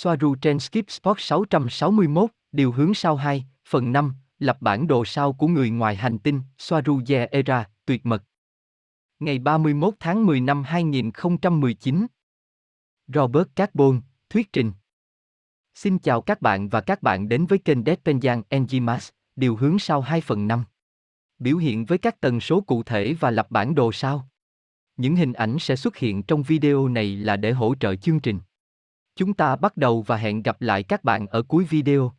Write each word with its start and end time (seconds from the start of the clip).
Soaru 0.00 0.34
trên 0.34 0.58
Skip 0.58 0.90
Sport 0.90 1.20
661, 1.20 2.30
điều 2.52 2.72
hướng 2.72 2.94
sau 2.94 3.16
2, 3.16 3.46
phần 3.68 3.92
5, 3.92 4.14
lập 4.38 4.56
bản 4.60 4.86
đồ 4.86 5.04
sao 5.04 5.32
của 5.32 5.46
người 5.46 5.70
ngoài 5.70 5.96
hành 5.96 6.18
tinh, 6.18 6.40
Soaru 6.58 7.00
Era, 7.30 7.68
tuyệt 7.86 8.06
mật. 8.06 8.22
Ngày 9.18 9.38
31 9.38 9.94
tháng 10.00 10.26
10 10.26 10.40
năm 10.40 10.62
2019. 10.62 12.06
Robert 13.14 13.48
Carbon, 13.56 14.00
thuyết 14.30 14.52
trình. 14.52 14.72
Xin 15.74 15.98
chào 15.98 16.20
các 16.20 16.42
bạn 16.42 16.68
và 16.68 16.80
các 16.80 17.02
bạn 17.02 17.28
đến 17.28 17.46
với 17.46 17.58
kênh 17.58 17.82
Deadpenjan 17.82 18.42
Enzymas, 18.50 19.10
điều 19.36 19.56
hướng 19.56 19.78
sau 19.78 20.00
2 20.00 20.20
phần 20.20 20.48
5. 20.48 20.64
Biểu 21.38 21.56
hiện 21.56 21.84
với 21.84 21.98
các 21.98 22.20
tần 22.20 22.40
số 22.40 22.60
cụ 22.60 22.82
thể 22.82 23.14
và 23.20 23.30
lập 23.30 23.46
bản 23.50 23.74
đồ 23.74 23.92
sao. 23.92 24.28
Những 24.96 25.16
hình 25.16 25.32
ảnh 25.32 25.58
sẽ 25.58 25.76
xuất 25.76 25.96
hiện 25.96 26.22
trong 26.22 26.42
video 26.42 26.88
này 26.88 27.16
là 27.16 27.36
để 27.36 27.52
hỗ 27.52 27.74
trợ 27.80 27.96
chương 27.96 28.20
trình. 28.20 28.40
Chúng 29.18 29.34
ta 29.34 29.56
bắt 29.56 29.76
đầu 29.76 30.02
và 30.02 30.16
hẹn 30.16 30.42
gặp 30.42 30.62
lại 30.62 30.82
các 30.82 31.04
bạn 31.04 31.26
ở 31.26 31.42
cuối 31.42 31.64
video. 31.64 32.12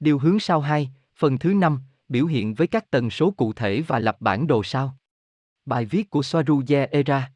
Điều 0.00 0.18
hướng 0.18 0.40
sau 0.40 0.60
2, 0.60 0.90
phần 1.16 1.38
thứ 1.38 1.54
5, 1.54 1.80
biểu 2.08 2.26
hiện 2.26 2.54
với 2.54 2.66
các 2.66 2.90
tần 2.90 3.10
số 3.10 3.30
cụ 3.30 3.52
thể 3.52 3.82
và 3.86 3.98
lập 3.98 4.16
bản 4.20 4.46
đồ 4.46 4.62
sao. 4.62 4.96
Bài 5.66 5.84
viết 5.84 6.10
của 6.10 6.22
Soaruye 6.22 6.86
Era. 6.90 7.32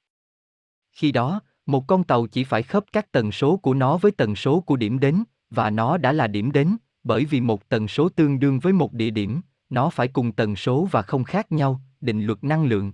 Khi 0.92 1.12
đó, 1.12 1.40
một 1.66 1.86
con 1.86 2.04
tàu 2.04 2.26
chỉ 2.26 2.44
phải 2.44 2.62
khớp 2.62 2.84
các 2.92 3.12
tần 3.12 3.32
số 3.32 3.56
của 3.56 3.74
nó 3.74 3.96
với 3.96 4.12
tần 4.12 4.36
số 4.36 4.60
của 4.60 4.76
điểm 4.76 4.98
đến, 4.98 5.24
và 5.50 5.70
nó 5.70 5.96
đã 5.96 6.12
là 6.12 6.26
điểm 6.26 6.52
đến, 6.52 6.76
bởi 7.04 7.24
vì 7.24 7.40
một 7.40 7.68
tần 7.68 7.88
số 7.88 8.08
tương 8.08 8.38
đương 8.38 8.58
với 8.58 8.72
một 8.72 8.92
địa 8.92 9.10
điểm, 9.10 9.40
nó 9.70 9.90
phải 9.90 10.08
cùng 10.08 10.32
tần 10.32 10.56
số 10.56 10.88
và 10.90 11.02
không 11.02 11.24
khác 11.24 11.52
nhau, 11.52 11.80
định 12.00 12.26
luật 12.26 12.44
năng 12.44 12.64
lượng. 12.64 12.92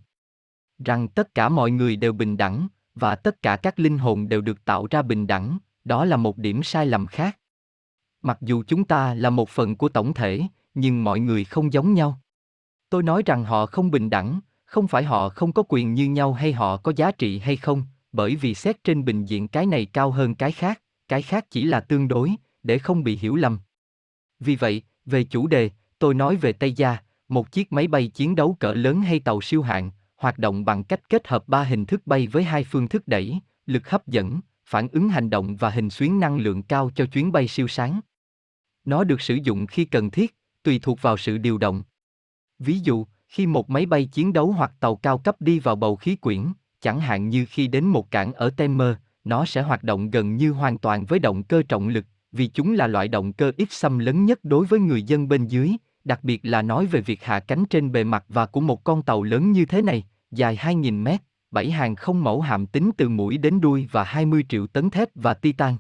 Rằng 0.85 1.09
tất 1.09 1.35
cả 1.35 1.49
mọi 1.49 1.71
người 1.71 1.97
đều 1.97 2.13
bình 2.13 2.37
đẳng, 2.37 2.69
và 2.95 3.17
tất 3.17 3.43
cả 3.43 3.57
các 3.57 3.79
linh 3.79 3.99
hồn 3.99 4.29
đều 4.29 4.41
được 4.41 4.65
tạo 4.65 4.87
ra 4.91 5.03
bình 5.03 5.27
đẳng, 5.27 5.59
đó 5.89 6.05
là 6.05 6.17
một 6.17 6.39
điểm 6.39 6.63
sai 6.63 6.87
lầm 6.87 7.07
khác. 7.07 7.39
Mặc 8.23 8.39
dù 8.41 8.65
chúng 8.67 8.85
ta 8.85 9.15
là 9.15 9.31
một 9.31 9.49
phần 9.49 9.77
của 9.77 9.89
tổng 9.89 10.15
thể, 10.15 10.43
nhưng 10.75 11.05
mọi 11.05 11.21
người 11.21 11.45
không 11.45 11.73
giống 11.73 11.95
nhau. 11.95 12.21
Tôi 12.91 13.03
nói 13.03 13.23
rằng 13.27 13.45
họ 13.45 13.67
không 13.67 13.91
bình 13.91 14.11
đẳng, 14.11 14.41
không 14.65 14.89
phải 14.89 15.05
họ 15.05 15.29
không 15.29 15.53
có 15.53 15.63
quyền 15.69 15.95
như 15.95 16.09
nhau 16.09 16.33
hay 16.33 16.53
họ 16.53 16.77
có 16.77 16.93
giá 16.97 17.13
trị 17.13 17.39
hay 17.39 17.57
không, 17.57 17.83
bởi 18.13 18.37
vì 18.37 18.55
xét 18.55 18.85
trên 18.85 19.05
bình 19.05 19.25
diện 19.25 19.49
cái 19.49 19.67
này 19.67 19.87
cao 19.87 20.11
hơn 20.11 20.35
cái 20.35 20.53
khác, 20.53 20.83
cái 21.09 21.23
khác 21.23 21.47
chỉ 21.51 21.65
là 21.65 21.81
tương 21.81 22.09
đối, 22.09 22.35
để 22.63 22.79
không 22.79 23.05
bị 23.05 23.17
hiểu 23.17 23.37
lầm. 23.37 23.59
Vì 24.41 24.57
vậy, 24.57 24.83
về 25.07 25.25
chủ 25.25 25.47
đề, 25.47 25.71
tôi 25.99 26.15
nói 26.15 26.37
về 26.37 26.53
Tây 26.53 26.73
Gia, 26.73 26.99
một 27.29 27.53
chiếc 27.53 27.73
máy 27.73 27.87
bay 27.87 28.09
chiến 28.09 28.35
đấu 28.35 28.57
cỡ 28.61 28.73
lớn 28.73 29.01
hay 29.01 29.21
tàu 29.21 29.41
siêu 29.41 29.63
hạng, 29.63 29.91
hoạt 30.17 30.39
động 30.39 30.65
bằng 30.65 30.85
cách 30.85 31.09
kết 31.09 31.29
hợp 31.29 31.49
ba 31.49 31.63
hình 31.63 31.87
thức 31.87 32.07
bay 32.07 32.27
với 32.27 32.43
hai 32.43 32.65
phương 32.65 32.89
thức 32.89 33.09
đẩy, 33.09 33.39
lực 33.67 33.91
hấp 33.91 34.07
dẫn, 34.07 34.41
phản 34.69 34.89
ứng 34.93 35.09
hành 35.09 35.31
động 35.31 35.57
và 35.57 35.71
hình 35.71 35.91
xuyến 35.91 36.21
năng 36.21 36.39
lượng 36.39 36.63
cao 36.63 36.91
cho 36.95 37.07
chuyến 37.07 37.33
bay 37.33 37.49
siêu 37.49 37.69
sáng. 37.69 38.01
Nó 38.85 39.05
được 39.05 39.21
sử 39.21 39.35
dụng 39.35 39.67
khi 39.67 39.85
cần 39.85 40.11
thiết, 40.11 40.37
tùy 40.63 40.79
thuộc 40.83 41.03
vào 41.03 41.17
sự 41.17 41.39
điều 41.39 41.59
động. 41.59 41.83
Ví 42.59 42.79
dụ, 42.79 43.07
khi 43.29 43.47
một 43.47 43.71
máy 43.71 43.87
bay 43.87 44.05
chiến 44.07 44.33
đấu 44.33 44.53
hoặc 44.53 44.73
tàu 44.81 44.97
cao 44.97 45.19
cấp 45.19 45.37
đi 45.41 45.59
vào 45.59 45.77
bầu 45.77 45.97
khí 45.97 46.17
quyển, 46.17 46.53
chẳng 46.81 47.01
hạn 47.01 47.29
như 47.29 47.47
khi 47.49 47.67
đến 47.67 47.85
một 47.85 48.11
cảng 48.11 48.33
ở 48.33 48.51
Temer, 48.51 48.97
nó 49.25 49.45
sẽ 49.45 49.63
hoạt 49.63 49.85
động 49.85 50.11
gần 50.11 50.37
như 50.37 50.53
hoàn 50.53 50.79
toàn 50.79 51.05
với 51.05 51.19
động 51.19 51.43
cơ 51.43 51.63
trọng 51.69 51.89
lực, 51.89 52.05
vì 52.33 52.47
chúng 52.47 52.75
là 52.75 52.87
loại 52.87 53.09
động 53.09 53.33
cơ 53.33 53.53
ít 53.57 53.73
xâm 53.73 53.99
lấn 53.99 54.25
nhất 54.25 54.39
đối 54.43 54.67
với 54.67 54.81
người 54.81 55.03
dân 55.03 55.29
bên 55.29 55.47
dưới, 55.47 55.73
đặc 56.05 56.25
biệt 56.25 56.41
là 56.43 56.63
nói 56.63 56.87
về 56.87 57.01
việc 57.01 57.25
hạ 57.25 57.41
cánh 57.41 57.65
trên 57.65 57.93
bề 57.93 58.05
mặt 58.05 58.25
và 58.29 58.47
của 58.47 58.61
một 58.61 58.85
con 58.85 59.03
tàu 59.03 59.23
lớn 59.23 59.53
như 59.53 59.65
thế 59.65 59.83
này, 59.83 60.05
dài 60.31 60.57
2.000 60.57 61.03
mét, 61.03 61.21
bảy 61.51 61.71
hàng 61.71 61.97
không 61.97 62.25
mẫu 62.25 62.41
hạm 62.41 62.67
tính 62.67 62.91
từ 62.97 63.09
mũi 63.09 63.39
đến 63.39 63.61
đuôi 63.61 63.89
và 63.93 64.05
20 64.05 64.45
triệu 64.49 64.67
tấn 64.67 64.91
thép 64.91 65.09
và 65.15 65.35
titan. 65.35 65.77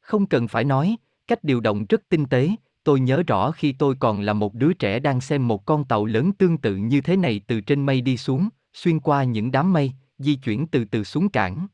Không 0.00 0.26
cần 0.26 0.48
phải 0.48 0.64
nói, 0.64 0.96
cách 1.26 1.44
điều 1.44 1.60
động 1.60 1.86
rất 1.88 2.02
tinh 2.08 2.26
tế, 2.26 2.50
tôi 2.84 3.00
nhớ 3.00 3.22
rõ 3.26 3.50
khi 3.50 3.72
tôi 3.72 3.94
còn 4.00 4.20
là 4.20 4.32
một 4.32 4.54
đứa 4.54 4.72
trẻ 4.72 4.98
đang 4.98 5.20
xem 5.20 5.48
một 5.48 5.66
con 5.66 5.84
tàu 5.84 6.04
lớn 6.04 6.32
tương 6.32 6.58
tự 6.58 6.76
như 6.76 7.00
thế 7.00 7.16
này 7.16 7.40
từ 7.46 7.60
trên 7.60 7.86
mây 7.86 8.00
đi 8.00 8.16
xuống, 8.16 8.48
xuyên 8.72 9.00
qua 9.00 9.24
những 9.24 9.50
đám 9.50 9.72
mây, 9.72 9.92
di 10.18 10.34
chuyển 10.34 10.66
từ 10.66 10.84
từ 10.84 11.04
xuống 11.04 11.28
cảng. 11.28 11.66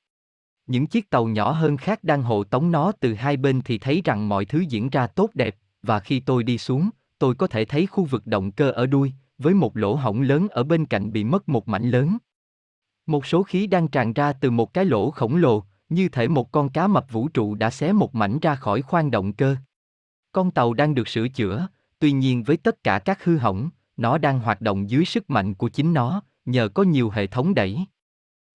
Những 0.67 0.87
chiếc 0.87 1.11
tàu 1.11 1.27
nhỏ 1.27 1.53
hơn 1.53 1.77
khác 1.77 2.05
đang 2.05 2.23
hộ 2.23 2.45
tống 2.45 2.71
nó 2.71 2.93
từ 3.01 3.15
hai 3.15 3.37
bên 3.37 3.61
thì 3.65 3.79
thấy 3.79 4.03
rằng 4.05 4.29
mọi 4.29 4.45
thứ 4.45 4.61
diễn 4.61 4.91
ra 4.91 5.07
tốt 5.07 5.31
đẹp, 5.35 5.57
và 5.83 6.01
khi 6.01 6.21
tôi 6.21 6.43
đi 6.43 6.59
xuống, 6.59 6.91
tôi 7.19 7.35
có 7.35 7.47
thể 7.47 7.65
thấy 7.65 7.87
khu 7.87 8.05
vực 8.05 8.27
động 8.27 8.53
cơ 8.53 8.71
ở 8.71 8.87
đuôi, 8.87 9.13
với 9.39 9.55
một 9.55 9.77
lỗ 9.77 9.95
hổng 9.95 10.21
lớn 10.21 10.49
ở 10.49 10.65
bên 10.65 10.87
cạnh 10.87 11.13
bị 11.13 11.25
mất 11.25 11.49
một 11.49 11.69
mảnh 11.69 11.91
lớn. 11.91 12.19
Một 13.09 13.27
số 13.27 13.43
khí 13.43 13.67
đang 13.67 13.89
tràn 13.89 14.13
ra 14.13 14.33
từ 14.33 14.51
một 14.51 14.75
cái 14.75 14.85
lỗ 14.85 15.11
khổng 15.11 15.37
lồ, 15.37 15.63
như 15.89 16.09
thể 16.09 16.29
một 16.29 16.53
con 16.53 16.69
cá 16.69 16.87
mập 16.87 17.13
vũ 17.13 17.29
trụ 17.29 17.55
đã 17.55 17.71
xé 17.71 17.93
một 17.93 18.15
mảnh 18.15 18.39
ra 18.39 18.55
khỏi 18.55 18.83
khoang 18.83 19.11
động 19.11 19.33
cơ. 19.33 19.57
Con 20.33 20.51
tàu 20.51 20.75
đang 20.75 20.95
được 20.95 21.09
sửa 21.09 21.29
chữa, 21.29 21.69
tuy 21.99 22.13
nhiên 22.13 22.43
với 22.43 22.57
tất 22.57 22.85
cả 22.85 22.99
các 22.99 23.25
hư 23.25 23.37
hỏng, 23.37 23.71
nó 23.97 24.19
đang 24.19 24.41
hoạt 24.41 24.61
động 24.61 24.91
dưới 24.91 25.05
sức 25.05 25.31
mạnh 25.31 25.55
của 25.55 25.69
chính 25.69 25.95
nó, 25.95 26.23
nhờ 26.45 26.69
có 26.69 26.83
nhiều 26.83 27.11
hệ 27.11 27.27
thống 27.27 27.55
đẩy. 27.55 27.79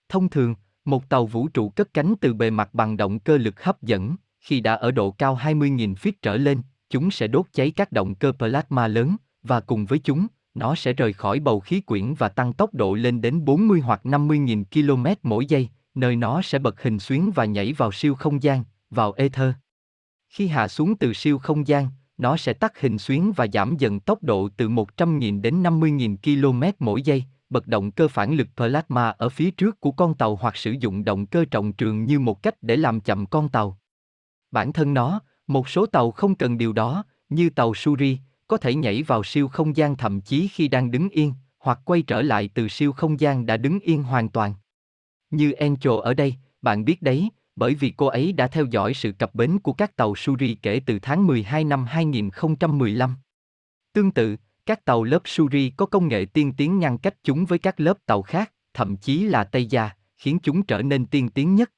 Thông 0.09 0.30
thường, 0.30 0.56
một 0.85 1.09
tàu 1.09 1.25
vũ 1.25 1.47
trụ 1.47 1.70
cất 1.70 1.94
cánh 1.94 2.14
từ 2.22 2.34
bề 2.34 2.50
mặt 2.50 2.74
bằng 2.74 2.97
động 2.97 3.20
cơ 3.20 3.38
lực 3.38 3.64
hấp 3.64 3.81
dẫn, 3.81 4.16
khi 4.40 4.59
đã 4.59 4.74
ở 4.74 4.91
độ 4.91 5.12
cao 5.12 5.40
20.000 5.41 5.96
feet 5.96 6.12
trở 6.22 6.38
lên, 6.38 6.62
chúng 6.90 7.12
sẽ 7.12 7.28
đốt 7.28 7.46
cháy 7.53 7.72
các 7.72 7.91
động 7.91 8.16
cơ 8.16 8.31
plasma 8.31 8.88
lớn, 8.88 9.16
và 9.44 9.59
cùng 9.59 9.85
với 9.85 10.00
chúng, 10.00 10.28
nó 10.53 10.75
sẽ 10.75 10.94
rời 10.94 11.14
khỏi 11.14 11.40
bầu 11.40 11.59
khí 11.59 11.81
quyển 11.81 12.14
và 12.14 12.30
tăng 12.30 12.53
tốc 12.53 12.74
độ 12.74 12.94
lên 12.94 13.22
đến 13.22 13.46
40 13.46 13.80
hoặc 13.80 14.02
50.000 14.03 14.64
km 14.74 15.30
mỗi 15.30 15.46
giây, 15.46 15.69
nơi 15.96 16.16
nó 16.16 16.41
sẽ 16.41 16.59
bật 16.59 16.81
hình 16.81 17.00
xuyến 17.00 17.31
và 17.36 17.46
nhảy 17.46 17.74
vào 17.74 17.91
siêu 17.91 18.16
không 18.16 18.44
gian, 18.44 18.64
vào 18.90 19.12
ether. 19.12 19.53
Khi 20.30 20.47
hạ 20.47 20.68
xuống 20.68 20.97
từ 20.97 21.14
siêu 21.14 21.38
không 21.40 21.68
gian, 21.68 21.88
nó 22.18 22.38
sẽ 22.38 22.53
tắt 22.53 22.80
hình 22.80 22.97
xuyến 22.97 23.31
và 23.36 23.47
giảm 23.53 23.78
dần 23.78 24.00
tốc 24.00 24.24
độ 24.24 24.50
từ 24.58 24.69
100.000 24.69 25.41
đến 25.41 25.64
50.000 25.64 26.18
km 26.24 26.85
mỗi 26.85 27.02
giây, 27.02 27.24
bật 27.50 27.68
động 27.68 27.91
cơ 27.91 28.08
phản 28.08 28.34
lực 28.34 28.47
plasma 28.56 29.09
ở 29.09 29.30
phía 29.30 29.52
trước 29.52 29.80
của 29.80 29.91
con 29.91 30.14
tàu 30.14 30.35
hoặc 30.35 30.58
sử 30.58 30.72
dụng 30.80 31.03
động 31.03 31.25
cơ 31.25 31.46
trọng 31.52 31.74
trường 31.74 32.06
như 32.06 32.20
một 32.20 32.44
cách 32.44 32.56
để 32.62 32.75
làm 32.75 33.00
chậm 33.00 33.25
con 33.25 33.50
tàu. 33.50 33.78
Bản 34.52 34.74
thân 34.74 34.94
nó, 34.94 35.20
một 35.47 35.70
số 35.70 35.85
tàu 35.85 36.12
không 36.12 36.35
cần 36.35 36.58
điều 36.58 36.74
đó, 36.74 37.03
như 37.30 37.50
tàu 37.50 37.74
Suri, 37.74 38.18
có 38.53 38.58
thể 38.58 38.75
nhảy 38.75 39.03
vào 39.03 39.24
siêu 39.24 39.47
không 39.47 39.78
gian 39.78 39.97
thậm 39.97 40.22
chí 40.22 40.47
khi 40.47 40.68
đang 40.68 40.91
đứng 40.91 41.09
yên, 41.09 41.34
hoặc 41.59 41.80
quay 41.86 42.02
trở 42.02 42.22
lại 42.22 42.50
từ 42.53 42.68
siêu 42.68 42.91
không 42.91 43.19
gian 43.19 43.46
đã 43.46 43.58
đứng 43.58 43.80
yên 43.80 44.03
hoàn 44.03 44.30
toàn. 44.30 44.53
Như 45.30 45.52
Angel 45.52 46.00
ở 46.03 46.14
đây, 46.14 46.36
bạn 46.62 46.86
biết 46.86 47.02
đấy, 47.02 47.30
bởi 47.56 47.75
vì 47.75 47.94
cô 47.97 48.06
ấy 48.06 48.34
đã 48.34 48.47
theo 48.47 48.66
dõi 48.66 48.94
sự 48.94 49.12
cập 49.12 49.36
bến 49.36 49.59
của 49.59 49.74
các 49.74 49.96
tàu 49.96 50.16
Suri 50.16 50.56
kể 50.62 50.81
từ 50.86 51.00
tháng 51.02 51.28
12 51.28 51.64
năm 51.64 51.86
2015. 51.86 53.16
Tương 53.94 54.12
tự, 54.12 54.36
các 54.66 54.85
tàu 54.85 55.03
lớp 55.03 55.22
Suri 55.25 55.70
có 55.78 55.85
công 55.85 56.08
nghệ 56.08 56.25
tiên 56.25 56.53
tiến 56.58 56.80
ngăn 56.80 56.97
cách 56.97 57.16
chúng 57.24 57.46
với 57.46 57.59
các 57.59 57.80
lớp 57.80 57.97
tàu 58.06 58.22
khác, 58.22 58.53
thậm 58.74 58.97
chí 58.97 59.24
là 59.24 59.44
Tây 59.44 59.66
Gia, 59.66 59.90
khiến 60.18 60.40
chúng 60.44 60.64
trở 60.64 60.81
nên 60.81 61.06
tiên 61.06 61.30
tiến 61.30 61.56
nhất. 61.56 61.72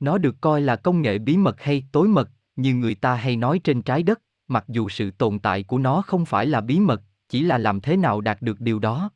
Nó 0.00 0.18
được 0.18 0.36
coi 0.40 0.60
là 0.60 0.76
công 0.76 1.02
nghệ 1.02 1.18
bí 1.18 1.36
mật 1.36 1.60
hay 1.60 1.84
tối 1.92 2.08
mật, 2.08 2.30
như 2.56 2.74
người 2.74 2.94
ta 2.94 3.14
hay 3.14 3.36
nói 3.36 3.60
trên 3.64 3.82
trái 3.82 4.02
đất, 4.02 4.20
mặc 4.52 4.64
dù 4.68 4.88
sự 4.88 5.10
tồn 5.10 5.38
tại 5.38 5.62
của 5.62 5.78
nó 5.78 6.02
không 6.02 6.24
phải 6.24 6.46
là 6.46 6.60
bí 6.60 6.80
mật, 6.80 7.02
chỉ 7.28 7.42
là 7.42 7.58
làm 7.58 7.80
thế 7.80 7.96
nào 7.96 8.20
đạt 8.20 8.42
được 8.42 8.60
điều 8.60 8.78
đó. 8.78 9.10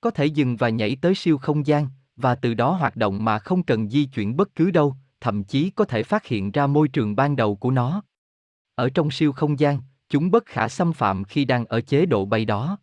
Có 0.00 0.10
thể 0.10 0.26
dừng 0.26 0.56
và 0.56 0.68
nhảy 0.68 0.96
tới 1.00 1.14
siêu 1.14 1.38
không 1.38 1.66
gian, 1.66 1.88
và 2.16 2.34
từ 2.34 2.54
đó 2.54 2.70
hoạt 2.70 2.96
động 2.96 3.24
mà 3.24 3.38
không 3.38 3.62
cần 3.62 3.90
di 3.90 4.04
chuyển 4.04 4.36
bất 4.36 4.54
cứ 4.54 4.70
đâu, 4.70 4.96
thậm 5.20 5.44
chí 5.44 5.70
có 5.70 5.84
thể 5.84 6.02
phát 6.02 6.26
hiện 6.26 6.50
ra 6.50 6.66
môi 6.66 6.88
trường 6.88 7.16
ban 7.16 7.36
đầu 7.36 7.56
của 7.56 7.70
nó. 7.70 8.02
Ở 8.74 8.90
trong 8.90 9.10
siêu 9.10 9.32
không 9.32 9.58
gian, 9.58 9.80
chúng 10.08 10.30
bất 10.30 10.46
khả 10.46 10.68
xâm 10.68 10.92
phạm 10.92 11.24
khi 11.24 11.44
đang 11.44 11.64
ở 11.64 11.80
chế 11.80 12.06
độ 12.06 12.24
bay 12.24 12.44
đó. 12.44 12.78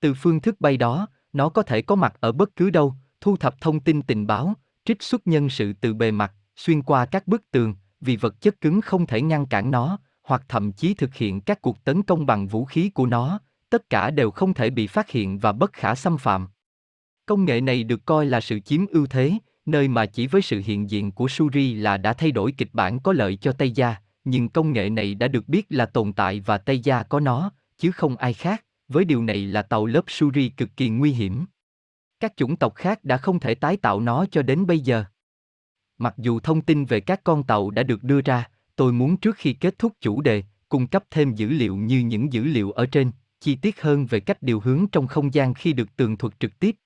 Từ 0.00 0.14
phương 0.14 0.40
thức 0.40 0.60
bay 0.60 0.76
đó, 0.76 1.08
nó 1.32 1.48
có 1.48 1.62
thể 1.62 1.82
có 1.82 1.94
mặt 1.94 2.16
ở 2.20 2.32
bất 2.32 2.56
cứ 2.56 2.70
đâu, 2.70 2.94
thu 3.20 3.36
thập 3.36 3.60
thông 3.60 3.80
tin 3.80 4.02
tình 4.02 4.26
báo, 4.26 4.54
trích 4.84 5.02
xuất 5.02 5.26
nhân 5.26 5.48
sự 5.48 5.72
từ 5.72 5.94
bề 5.94 6.10
mặt, 6.10 6.34
xuyên 6.56 6.82
qua 6.82 7.06
các 7.06 7.26
bức 7.26 7.50
tường, 7.50 7.74
vì 8.00 8.16
vật 8.16 8.40
chất 8.40 8.60
cứng 8.60 8.80
không 8.80 9.06
thể 9.06 9.22
ngăn 9.22 9.46
cản 9.46 9.70
nó, 9.70 9.98
hoặc 10.28 10.42
thậm 10.48 10.72
chí 10.72 10.94
thực 10.94 11.14
hiện 11.14 11.40
các 11.40 11.62
cuộc 11.62 11.84
tấn 11.84 12.02
công 12.02 12.26
bằng 12.26 12.46
vũ 12.46 12.64
khí 12.64 12.90
của 12.90 13.06
nó, 13.06 13.40
tất 13.70 13.90
cả 13.90 14.10
đều 14.10 14.30
không 14.30 14.54
thể 14.54 14.70
bị 14.70 14.86
phát 14.86 15.10
hiện 15.10 15.38
và 15.38 15.52
bất 15.52 15.72
khả 15.72 15.94
xâm 15.94 16.18
phạm. 16.18 16.48
Công 17.26 17.44
nghệ 17.44 17.60
này 17.60 17.84
được 17.84 18.04
coi 18.04 18.26
là 18.26 18.40
sự 18.40 18.60
chiếm 18.60 18.86
ưu 18.86 19.06
thế, 19.06 19.32
nơi 19.66 19.88
mà 19.88 20.06
chỉ 20.06 20.26
với 20.26 20.42
sự 20.42 20.62
hiện 20.64 20.90
diện 20.90 21.12
của 21.12 21.28
Suri 21.28 21.74
là 21.74 21.96
đã 21.96 22.12
thay 22.12 22.30
đổi 22.30 22.52
kịch 22.52 22.68
bản 22.72 23.00
có 23.00 23.12
lợi 23.12 23.36
cho 23.36 23.52
Tây 23.52 23.70
Gia, 23.70 23.96
nhưng 24.24 24.48
công 24.48 24.72
nghệ 24.72 24.90
này 24.90 25.14
đã 25.14 25.28
được 25.28 25.48
biết 25.48 25.66
là 25.68 25.86
tồn 25.86 26.12
tại 26.12 26.40
và 26.40 26.58
Tây 26.58 26.78
Gia 26.80 27.02
có 27.02 27.20
nó, 27.20 27.52
chứ 27.78 27.90
không 27.90 28.16
ai 28.16 28.34
khác, 28.34 28.64
với 28.88 29.04
điều 29.04 29.22
này 29.22 29.46
là 29.46 29.62
tàu 29.62 29.86
lớp 29.86 30.04
Suri 30.06 30.48
cực 30.48 30.76
kỳ 30.76 30.88
nguy 30.88 31.12
hiểm. 31.12 31.46
Các 32.20 32.36
chủng 32.36 32.56
tộc 32.56 32.74
khác 32.74 33.04
đã 33.04 33.16
không 33.16 33.40
thể 33.40 33.54
tái 33.54 33.76
tạo 33.76 34.00
nó 34.00 34.26
cho 34.30 34.42
đến 34.42 34.66
bây 34.66 34.78
giờ. 34.78 35.04
Mặc 35.98 36.14
dù 36.16 36.40
thông 36.40 36.60
tin 36.60 36.84
về 36.84 37.00
các 37.00 37.20
con 37.24 37.42
tàu 37.42 37.70
đã 37.70 37.82
được 37.82 38.02
đưa 38.02 38.20
ra, 38.20 38.48
tôi 38.78 38.92
muốn 38.92 39.16
trước 39.16 39.36
khi 39.36 39.52
kết 39.52 39.78
thúc 39.78 39.92
chủ 40.00 40.20
đề, 40.20 40.42
cung 40.68 40.86
cấp 40.86 41.04
thêm 41.10 41.34
dữ 41.34 41.48
liệu 41.48 41.76
như 41.76 41.98
những 42.00 42.32
dữ 42.32 42.44
liệu 42.44 42.70
ở 42.72 42.86
trên, 42.86 43.10
chi 43.40 43.54
tiết 43.54 43.82
hơn 43.82 44.06
về 44.06 44.20
cách 44.20 44.42
điều 44.42 44.60
hướng 44.60 44.86
trong 44.92 45.06
không 45.06 45.34
gian 45.34 45.54
khi 45.54 45.72
được 45.72 45.96
tường 45.96 46.16
thuật 46.16 46.40
trực 46.40 46.58
tiếp. 46.58 46.76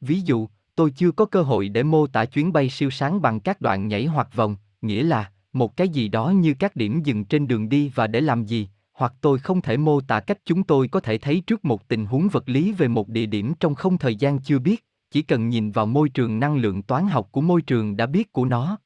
Ví 0.00 0.20
dụ, 0.20 0.48
tôi 0.74 0.90
chưa 0.90 1.10
có 1.10 1.24
cơ 1.24 1.42
hội 1.42 1.68
để 1.68 1.82
mô 1.82 2.06
tả 2.06 2.24
chuyến 2.24 2.52
bay 2.52 2.70
siêu 2.70 2.90
sáng 2.90 3.22
bằng 3.22 3.40
các 3.40 3.60
đoạn 3.60 3.88
nhảy 3.88 4.06
hoặc 4.06 4.28
vòng, 4.34 4.56
nghĩa 4.82 5.02
là 5.02 5.32
một 5.52 5.76
cái 5.76 5.88
gì 5.88 6.08
đó 6.08 6.30
như 6.30 6.54
các 6.58 6.76
điểm 6.76 7.02
dừng 7.02 7.24
trên 7.24 7.48
đường 7.48 7.68
đi 7.68 7.92
và 7.94 8.06
để 8.06 8.20
làm 8.20 8.44
gì, 8.44 8.68
hoặc 8.92 9.12
tôi 9.20 9.38
không 9.38 9.60
thể 9.60 9.76
mô 9.76 10.00
tả 10.00 10.20
cách 10.20 10.38
chúng 10.44 10.62
tôi 10.62 10.88
có 10.88 11.00
thể 11.00 11.18
thấy 11.18 11.42
trước 11.46 11.64
một 11.64 11.88
tình 11.88 12.06
huống 12.06 12.28
vật 12.28 12.48
lý 12.48 12.72
về 12.72 12.88
một 12.88 13.08
địa 13.08 13.26
điểm 13.26 13.54
trong 13.60 13.74
không 13.74 13.98
thời 13.98 14.16
gian 14.16 14.38
chưa 14.38 14.58
biết, 14.58 14.84
chỉ 15.10 15.22
cần 15.22 15.48
nhìn 15.48 15.70
vào 15.70 15.86
môi 15.86 16.08
trường 16.08 16.40
năng 16.40 16.56
lượng 16.56 16.82
toán 16.82 17.06
học 17.06 17.28
của 17.32 17.40
môi 17.40 17.62
trường 17.62 17.96
đã 17.96 18.06
biết 18.06 18.32
của 18.32 18.44
nó. 18.44 18.78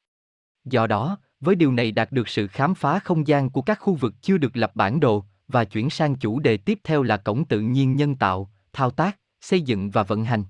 Do 0.65 0.87
đó, 0.87 1.19
với 1.41 1.55
điều 1.55 1.73
này 1.73 1.93
đạt 1.93 2.13
được 2.13 2.29
sự 2.29 2.47
khám 2.47 2.75
phá 2.75 2.99
không 2.99 3.27
gian 3.27 3.51
của 3.51 3.63
các 3.63 3.79
khu 3.81 3.95
vực 3.95 4.15
chưa 4.23 4.39
được 4.39 4.57
lập 4.57 4.71
bản 4.75 5.01
đồ, 5.01 5.25
và 5.49 5.65
chuyển 5.65 5.91
sang 5.91 6.17
chủ 6.17 6.41
đề 6.41 6.57
tiếp 6.57 6.79
theo 6.85 7.03
là 7.03 7.17
cổng 7.17 7.45
tự 7.45 7.61
nhiên 7.61 7.97
nhân 7.97 8.17
tạo, 8.17 8.51
thao 8.73 8.91
tác, 8.91 9.19
xây 9.41 9.61
dựng 9.61 9.91
và 9.91 10.03
vận 10.03 10.25
hành. 10.25 10.45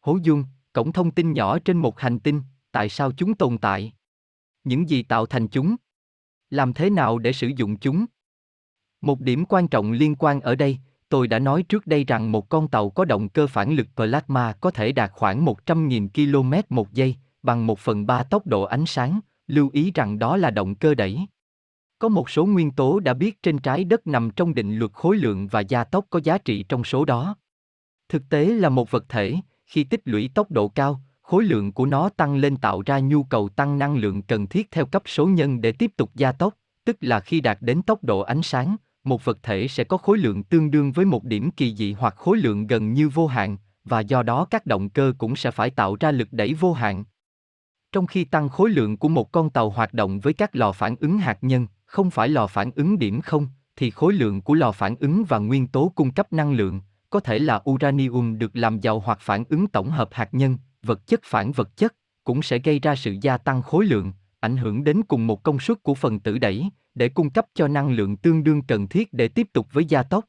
Hố 0.00 0.18
dung, 0.22 0.44
cổng 0.72 0.92
thông 0.92 1.10
tin 1.10 1.32
nhỏ 1.32 1.58
trên 1.58 1.78
một 1.78 2.00
hành 2.00 2.18
tinh, 2.18 2.42
tại 2.72 2.88
sao 2.88 3.12
chúng 3.12 3.34
tồn 3.34 3.58
tại? 3.58 3.92
Những 4.64 4.88
gì 4.88 5.02
tạo 5.02 5.26
thành 5.26 5.48
chúng? 5.48 5.76
Làm 6.50 6.72
thế 6.72 6.90
nào 6.90 7.18
để 7.18 7.32
sử 7.32 7.48
dụng 7.56 7.78
chúng? 7.78 8.06
Một 9.00 9.20
điểm 9.20 9.44
quan 9.48 9.68
trọng 9.68 9.92
liên 9.92 10.14
quan 10.14 10.40
ở 10.40 10.54
đây, 10.54 10.78
tôi 11.08 11.28
đã 11.28 11.38
nói 11.38 11.62
trước 11.62 11.86
đây 11.86 12.04
rằng 12.04 12.32
một 12.32 12.48
con 12.48 12.68
tàu 12.68 12.90
có 12.90 13.04
động 13.04 13.28
cơ 13.28 13.46
phản 13.46 13.72
lực 13.72 13.86
plasma 13.96 14.52
có 14.52 14.70
thể 14.70 14.92
đạt 14.92 15.10
khoảng 15.12 15.44
100.000 15.44 16.08
km 16.08 16.74
một 16.74 16.92
giây, 16.92 17.16
bằng 17.42 17.66
1 17.66 17.78
phần 17.78 18.06
3 18.06 18.22
tốc 18.22 18.46
độ 18.46 18.62
ánh 18.62 18.86
sáng, 18.86 19.20
lưu 19.52 19.70
ý 19.72 19.92
rằng 19.94 20.18
đó 20.18 20.36
là 20.36 20.50
động 20.50 20.74
cơ 20.74 20.94
đẩy. 20.94 21.26
Có 21.98 22.08
một 22.08 22.30
số 22.30 22.46
nguyên 22.46 22.70
tố 22.70 23.00
đã 23.00 23.14
biết 23.14 23.42
trên 23.42 23.58
trái 23.58 23.84
đất 23.84 24.06
nằm 24.06 24.30
trong 24.30 24.54
định 24.54 24.78
luật 24.78 24.92
khối 24.92 25.16
lượng 25.16 25.48
và 25.48 25.60
gia 25.60 25.84
tốc 25.84 26.06
có 26.10 26.20
giá 26.24 26.38
trị 26.38 26.64
trong 26.68 26.84
số 26.84 27.04
đó. 27.04 27.36
Thực 28.08 28.22
tế 28.28 28.44
là 28.44 28.68
một 28.68 28.90
vật 28.90 29.04
thể, 29.08 29.36
khi 29.66 29.84
tích 29.84 30.00
lũy 30.04 30.30
tốc 30.34 30.50
độ 30.50 30.68
cao, 30.68 31.00
khối 31.22 31.44
lượng 31.44 31.72
của 31.72 31.86
nó 31.86 32.08
tăng 32.08 32.36
lên 32.36 32.56
tạo 32.56 32.82
ra 32.86 32.98
nhu 32.98 33.24
cầu 33.24 33.48
tăng 33.48 33.78
năng 33.78 33.96
lượng 33.96 34.22
cần 34.22 34.46
thiết 34.46 34.70
theo 34.70 34.86
cấp 34.86 35.02
số 35.06 35.26
nhân 35.26 35.60
để 35.60 35.72
tiếp 35.72 35.92
tục 35.96 36.10
gia 36.14 36.32
tốc, 36.32 36.54
tức 36.84 36.96
là 37.00 37.20
khi 37.20 37.40
đạt 37.40 37.58
đến 37.60 37.82
tốc 37.82 38.04
độ 38.04 38.20
ánh 38.20 38.42
sáng, 38.42 38.76
một 39.04 39.24
vật 39.24 39.38
thể 39.42 39.68
sẽ 39.68 39.84
có 39.84 39.96
khối 39.96 40.18
lượng 40.18 40.44
tương 40.44 40.70
đương 40.70 40.92
với 40.92 41.04
một 41.04 41.24
điểm 41.24 41.50
kỳ 41.50 41.74
dị 41.74 41.92
hoặc 41.92 42.14
khối 42.16 42.38
lượng 42.38 42.66
gần 42.66 42.92
như 42.92 43.08
vô 43.08 43.26
hạn, 43.26 43.56
và 43.84 44.00
do 44.00 44.22
đó 44.22 44.46
các 44.50 44.66
động 44.66 44.88
cơ 44.88 45.12
cũng 45.18 45.36
sẽ 45.36 45.50
phải 45.50 45.70
tạo 45.70 45.96
ra 46.00 46.10
lực 46.10 46.28
đẩy 46.32 46.54
vô 46.54 46.72
hạn. 46.72 47.04
Trong 47.92 48.06
khi 48.06 48.24
tăng 48.24 48.48
khối 48.48 48.70
lượng 48.70 48.96
của 48.96 49.08
một 49.08 49.32
con 49.32 49.50
tàu 49.50 49.70
hoạt 49.70 49.94
động 49.94 50.20
với 50.20 50.32
các 50.32 50.56
lò 50.56 50.72
phản 50.72 50.96
ứng 51.00 51.18
hạt 51.18 51.38
nhân, 51.42 51.66
không 51.86 52.10
phải 52.10 52.28
lò 52.28 52.46
phản 52.46 52.70
ứng 52.76 52.98
điểm 52.98 53.20
không, 53.20 53.48
thì 53.76 53.90
khối 53.90 54.12
lượng 54.12 54.42
của 54.42 54.54
lò 54.54 54.72
phản 54.72 54.96
ứng 55.00 55.24
và 55.28 55.38
nguyên 55.38 55.66
tố 55.66 55.92
cung 55.94 56.12
cấp 56.12 56.32
năng 56.32 56.52
lượng, 56.52 56.80
có 57.10 57.20
thể 57.20 57.38
là 57.38 57.62
uranium 57.70 58.38
được 58.38 58.56
làm 58.56 58.80
giàu 58.80 59.00
hoặc 59.00 59.18
phản 59.20 59.44
ứng 59.48 59.66
tổng 59.66 59.90
hợp 59.90 60.08
hạt 60.12 60.34
nhân, 60.34 60.58
vật 60.82 61.06
chất 61.06 61.20
phản 61.24 61.52
vật 61.52 61.76
chất, 61.76 61.94
cũng 62.24 62.42
sẽ 62.42 62.58
gây 62.58 62.78
ra 62.78 62.96
sự 62.96 63.16
gia 63.20 63.38
tăng 63.38 63.62
khối 63.62 63.86
lượng, 63.86 64.12
ảnh 64.40 64.56
hưởng 64.56 64.84
đến 64.84 65.02
cùng 65.02 65.26
một 65.26 65.42
công 65.42 65.58
suất 65.58 65.82
của 65.82 65.94
phần 65.94 66.20
tử 66.20 66.38
đẩy, 66.38 66.68
để 66.94 67.08
cung 67.08 67.30
cấp 67.30 67.46
cho 67.54 67.68
năng 67.68 67.90
lượng 67.90 68.16
tương 68.16 68.44
đương 68.44 68.62
cần 68.62 68.88
thiết 68.88 69.12
để 69.12 69.28
tiếp 69.28 69.48
tục 69.52 69.66
với 69.72 69.84
gia 69.84 70.02
tốc. 70.02 70.24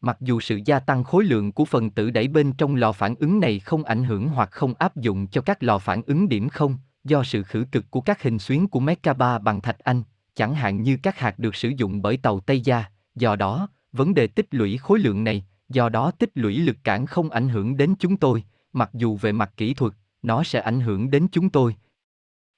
Mặc 0.00 0.16
dù 0.20 0.40
sự 0.40 0.60
gia 0.64 0.80
tăng 0.80 1.04
khối 1.04 1.24
lượng 1.24 1.52
của 1.52 1.64
phần 1.64 1.90
tử 1.90 2.10
đẩy 2.10 2.28
bên 2.28 2.52
trong 2.52 2.74
lò 2.74 2.92
phản 2.92 3.14
ứng 3.14 3.40
này 3.40 3.58
không 3.58 3.84
ảnh 3.84 4.04
hưởng 4.04 4.28
hoặc 4.28 4.50
không 4.50 4.74
áp 4.74 4.96
dụng 4.96 5.26
cho 5.26 5.40
các 5.40 5.62
lò 5.62 5.78
phản 5.78 6.02
ứng 6.06 6.28
điểm 6.28 6.48
không, 6.48 6.78
do 7.04 7.22
sự 7.22 7.42
khử 7.42 7.64
cực 7.72 7.90
của 7.90 8.00
các 8.00 8.22
hình 8.22 8.38
xuyến 8.38 8.68
của 8.68 8.80
Merkaba 8.80 9.38
bằng 9.38 9.60
thạch 9.60 9.78
anh, 9.78 10.02
chẳng 10.34 10.54
hạn 10.54 10.82
như 10.82 10.96
các 11.02 11.18
hạt 11.18 11.38
được 11.38 11.54
sử 11.54 11.68
dụng 11.68 12.02
bởi 12.02 12.16
tàu 12.16 12.40
Tây 12.40 12.60
Gia, 12.60 12.84
do 13.14 13.36
đó, 13.36 13.68
vấn 13.92 14.14
đề 14.14 14.26
tích 14.26 14.46
lũy 14.50 14.76
khối 14.76 14.98
lượng 14.98 15.24
này, 15.24 15.44
do 15.68 15.88
đó 15.88 16.10
tích 16.10 16.30
lũy 16.34 16.58
lực 16.58 16.76
cản 16.84 17.06
không 17.06 17.30
ảnh 17.30 17.48
hưởng 17.48 17.76
đến 17.76 17.94
chúng 17.98 18.16
tôi, 18.16 18.44
mặc 18.72 18.90
dù 18.94 19.16
về 19.16 19.32
mặt 19.32 19.52
kỹ 19.56 19.74
thuật, 19.74 19.92
nó 20.22 20.44
sẽ 20.44 20.60
ảnh 20.60 20.80
hưởng 20.80 21.10
đến 21.10 21.26
chúng 21.32 21.50
tôi. 21.50 21.76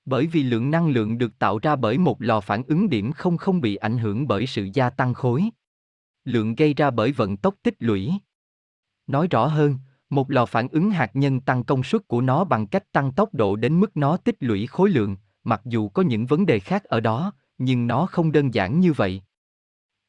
Bởi 0.05 0.27
vì 0.27 0.43
lượng 0.43 0.71
năng 0.71 0.89
lượng 0.89 1.19
được 1.19 1.39
tạo 1.39 1.59
ra 1.59 1.77
bởi 1.77 1.99
một 1.99 2.23
lò 2.23 2.41
phản 2.41 2.63
ứng 2.63 2.91
điểm 2.91 3.13
không 3.13 3.37
không 3.37 3.61
bị 3.61 3.77
ảnh 3.77 3.99
hưởng 3.99 4.29
bởi 4.29 4.47
sự 4.47 4.69
gia 4.73 4.91
tăng 4.91 5.15
khối. 5.15 5.51
Lượng 6.29 6.55
gây 6.55 6.75
ra 6.75 6.91
bởi 6.91 7.13
vận 7.13 7.37
tốc 7.37 7.55
tích 7.63 7.75
lũy. 7.79 8.13
Nói 9.07 9.29
rõ 9.31 9.47
hơn, 9.47 9.79
một 10.11 10.31
lò 10.31 10.47
phản 10.47 10.69
ứng 10.69 10.91
hạt 10.91 11.11
nhân 11.15 11.41
tăng 11.41 11.65
công 11.65 11.83
suất 11.83 12.09
của 12.09 12.21
nó 12.21 12.45
bằng 12.45 12.67
cách 12.67 12.93
tăng 12.93 13.13
tốc 13.13 13.35
độ 13.35 13.57
đến 13.57 13.81
mức 13.81 13.97
nó 13.97 14.17
tích 14.17 14.37
lũy 14.41 14.67
khối 14.67 14.91
lượng, 14.91 15.17
mặc 15.45 15.61
dù 15.65 15.89
có 15.89 16.03
những 16.03 16.27
vấn 16.27 16.47
đề 16.47 16.59
khác 16.59 16.85
ở 16.85 17.01
đó, 17.01 17.33
nhưng 17.59 17.87
nó 17.87 18.07
không 18.07 18.33
đơn 18.33 18.55
giản 18.55 18.81
như 18.81 18.93
vậy. 18.93 19.23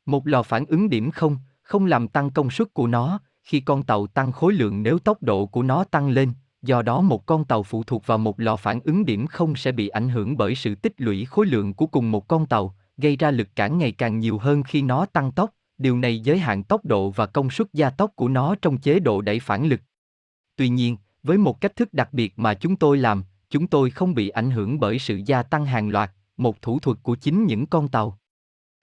Một 0.05 0.27
lò 0.27 0.43
phản 0.43 0.65
ứng 0.65 0.89
điểm 0.89 1.11
không, 1.11 1.37
không 1.61 1.85
làm 1.85 2.07
tăng 2.07 2.29
công 2.29 2.49
suất 2.49 2.73
của 2.73 2.87
nó, 2.87 3.19
khi 3.43 3.59
con 3.59 3.83
tàu 3.83 4.07
tăng 4.07 4.31
khối 4.31 4.53
lượng 4.53 4.83
nếu 4.83 4.99
tốc 4.99 5.23
độ 5.23 5.45
của 5.45 5.63
nó 5.63 5.83
tăng 5.83 6.09
lên, 6.09 6.31
do 6.61 6.81
đó 6.81 7.01
một 7.01 7.25
con 7.25 7.45
tàu 7.45 7.63
phụ 7.63 7.83
thuộc 7.83 8.07
vào 8.07 8.17
một 8.17 8.39
lò 8.39 8.55
phản 8.55 8.79
ứng 8.83 9.05
điểm 9.05 9.27
không 9.27 9.55
sẽ 9.55 9.71
bị 9.71 9.87
ảnh 9.87 10.09
hưởng 10.09 10.37
bởi 10.37 10.55
sự 10.55 10.75
tích 10.75 10.93
lũy 10.97 11.25
khối 11.25 11.45
lượng 11.45 11.73
của 11.73 11.85
cùng 11.85 12.11
một 12.11 12.27
con 12.27 12.45
tàu, 12.45 12.75
gây 12.97 13.15
ra 13.15 13.31
lực 13.31 13.47
cản 13.55 13.77
ngày 13.77 13.91
càng 13.91 14.19
nhiều 14.19 14.37
hơn 14.37 14.63
khi 14.63 14.81
nó 14.81 15.05
tăng 15.05 15.31
tốc, 15.31 15.51
điều 15.79 15.97
này 15.97 16.19
giới 16.19 16.39
hạn 16.39 16.63
tốc 16.63 16.85
độ 16.85 17.09
và 17.09 17.25
công 17.25 17.49
suất 17.49 17.67
gia 17.73 17.89
tốc 17.89 18.11
của 18.15 18.27
nó 18.27 18.55
trong 18.61 18.77
chế 18.77 18.99
độ 18.99 19.21
đẩy 19.21 19.39
phản 19.39 19.65
lực. 19.65 19.81
Tuy 20.55 20.69
nhiên, 20.69 20.97
với 21.23 21.37
một 21.37 21.61
cách 21.61 21.75
thức 21.75 21.93
đặc 21.93 22.13
biệt 22.13 22.33
mà 22.39 22.53
chúng 22.53 22.75
tôi 22.75 22.97
làm, 22.97 23.23
chúng 23.49 23.67
tôi 23.67 23.89
không 23.89 24.13
bị 24.13 24.29
ảnh 24.29 24.51
hưởng 24.51 24.79
bởi 24.79 24.99
sự 24.99 25.21
gia 25.25 25.43
tăng 25.43 25.65
hàng 25.65 25.89
loạt, 25.89 26.11
một 26.37 26.61
thủ 26.61 26.79
thuật 26.79 26.97
của 27.03 27.15
chính 27.15 27.45
những 27.45 27.65
con 27.65 27.87
tàu. 27.87 28.19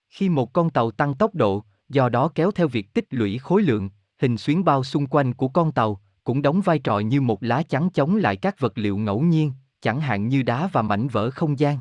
Khi 0.09 0.29
một 0.29 0.53
con 0.53 0.69
tàu 0.69 0.91
tăng 0.91 1.13
tốc 1.13 1.35
độ, 1.35 1.63
do 1.89 2.09
đó 2.09 2.31
kéo 2.35 2.51
theo 2.51 2.67
việc 2.67 2.93
tích 2.93 3.05
lũy 3.09 3.37
khối 3.37 3.61
lượng, 3.61 3.89
hình 4.17 4.37
xuyến 4.37 4.63
bao 4.63 4.83
xung 4.83 5.07
quanh 5.07 5.33
của 5.33 5.47
con 5.47 5.71
tàu 5.71 6.01
cũng 6.23 6.41
đóng 6.41 6.61
vai 6.61 6.79
trò 6.79 6.99
như 6.99 7.21
một 7.21 7.43
lá 7.43 7.63
chắn 7.63 7.89
chống 7.89 8.15
lại 8.15 8.35
các 8.35 8.59
vật 8.59 8.77
liệu 8.77 8.97
ngẫu 8.97 9.21
nhiên, 9.21 9.51
chẳng 9.81 10.01
hạn 10.01 10.27
như 10.27 10.43
đá 10.43 10.69
và 10.73 10.81
mảnh 10.81 11.07
vỡ 11.07 11.31
không 11.31 11.59
gian. 11.59 11.79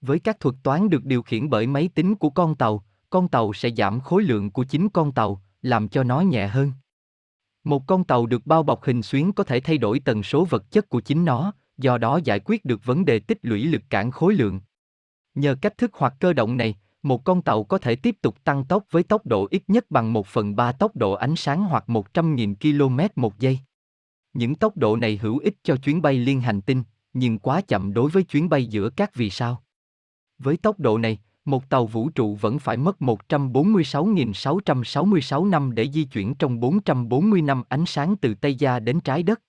Với 0.00 0.18
các 0.18 0.40
thuật 0.40 0.54
toán 0.62 0.90
được 0.90 1.04
điều 1.04 1.22
khiển 1.22 1.50
bởi 1.50 1.66
máy 1.66 1.88
tính 1.94 2.14
của 2.14 2.30
con 2.30 2.54
tàu, 2.54 2.84
con 3.12 3.28
tàu 3.28 3.52
sẽ 3.52 3.70
giảm 3.76 4.00
khối 4.00 4.22
lượng 4.22 4.50
của 4.50 4.64
chính 4.64 4.88
con 4.88 5.12
tàu, 5.12 5.42
làm 5.62 5.88
cho 5.88 6.02
nó 6.02 6.20
nhẹ 6.20 6.46
hơn. 6.46 6.72
Một 7.64 7.86
con 7.86 8.04
tàu 8.04 8.26
được 8.26 8.46
bao 8.46 8.62
bọc 8.62 8.84
hình 8.84 9.02
xuyến 9.02 9.32
có 9.32 9.44
thể 9.44 9.60
thay 9.60 9.78
đổi 9.78 10.00
tần 10.00 10.22
số 10.22 10.44
vật 10.44 10.70
chất 10.70 10.88
của 10.88 11.00
chính 11.00 11.24
nó, 11.24 11.52
do 11.78 11.98
đó 11.98 12.20
giải 12.24 12.40
quyết 12.44 12.64
được 12.64 12.84
vấn 12.84 13.04
đề 13.04 13.18
tích 13.18 13.38
lũy 13.42 13.64
lực 13.64 13.82
cản 13.90 14.10
khối 14.10 14.34
lượng. 14.34 14.60
Nhờ 15.34 15.56
cách 15.60 15.78
thức 15.78 15.94
hoạt 15.94 16.14
cơ 16.20 16.32
động 16.32 16.56
này, 16.56 16.74
một 17.02 17.24
con 17.24 17.42
tàu 17.42 17.64
có 17.64 17.78
thể 17.78 17.96
tiếp 17.96 18.16
tục 18.22 18.44
tăng 18.44 18.64
tốc 18.64 18.84
với 18.90 19.02
tốc 19.02 19.26
độ 19.26 19.48
ít 19.50 19.62
nhất 19.68 19.90
bằng 19.90 20.12
1 20.12 20.26
phần 20.26 20.56
3 20.56 20.72
tốc 20.72 20.96
độ 20.96 21.12
ánh 21.12 21.36
sáng 21.36 21.64
hoặc 21.64 21.84
100.000 21.86 22.54
km 22.54 23.20
một 23.20 23.38
giây. 23.38 23.58
Những 24.32 24.54
tốc 24.54 24.76
độ 24.76 24.96
này 24.96 25.16
hữu 25.16 25.38
ích 25.38 25.54
cho 25.62 25.76
chuyến 25.76 26.02
bay 26.02 26.14
liên 26.14 26.40
hành 26.40 26.60
tinh, 26.60 26.82
nhưng 27.12 27.38
quá 27.38 27.60
chậm 27.60 27.92
đối 27.92 28.10
với 28.10 28.22
chuyến 28.22 28.48
bay 28.48 28.66
giữa 28.66 28.90
các 28.90 29.14
vì 29.14 29.30
sao. 29.30 29.62
Với 30.38 30.56
tốc 30.56 30.80
độ 30.80 30.98
này, 30.98 31.18
một 31.44 31.68
tàu 31.68 31.86
vũ 31.86 32.08
trụ 32.08 32.34
vẫn 32.34 32.58
phải 32.58 32.76
mất 32.76 32.96
146.666 33.00 35.50
năm 35.50 35.74
để 35.74 35.88
di 35.92 36.04
chuyển 36.04 36.34
trong 36.34 36.60
440 36.60 37.42
năm 37.42 37.62
ánh 37.68 37.86
sáng 37.86 38.16
từ 38.16 38.34
Tây 38.34 38.54
Gia 38.54 38.78
đến 38.78 39.00
trái 39.00 39.22
đất. 39.22 39.40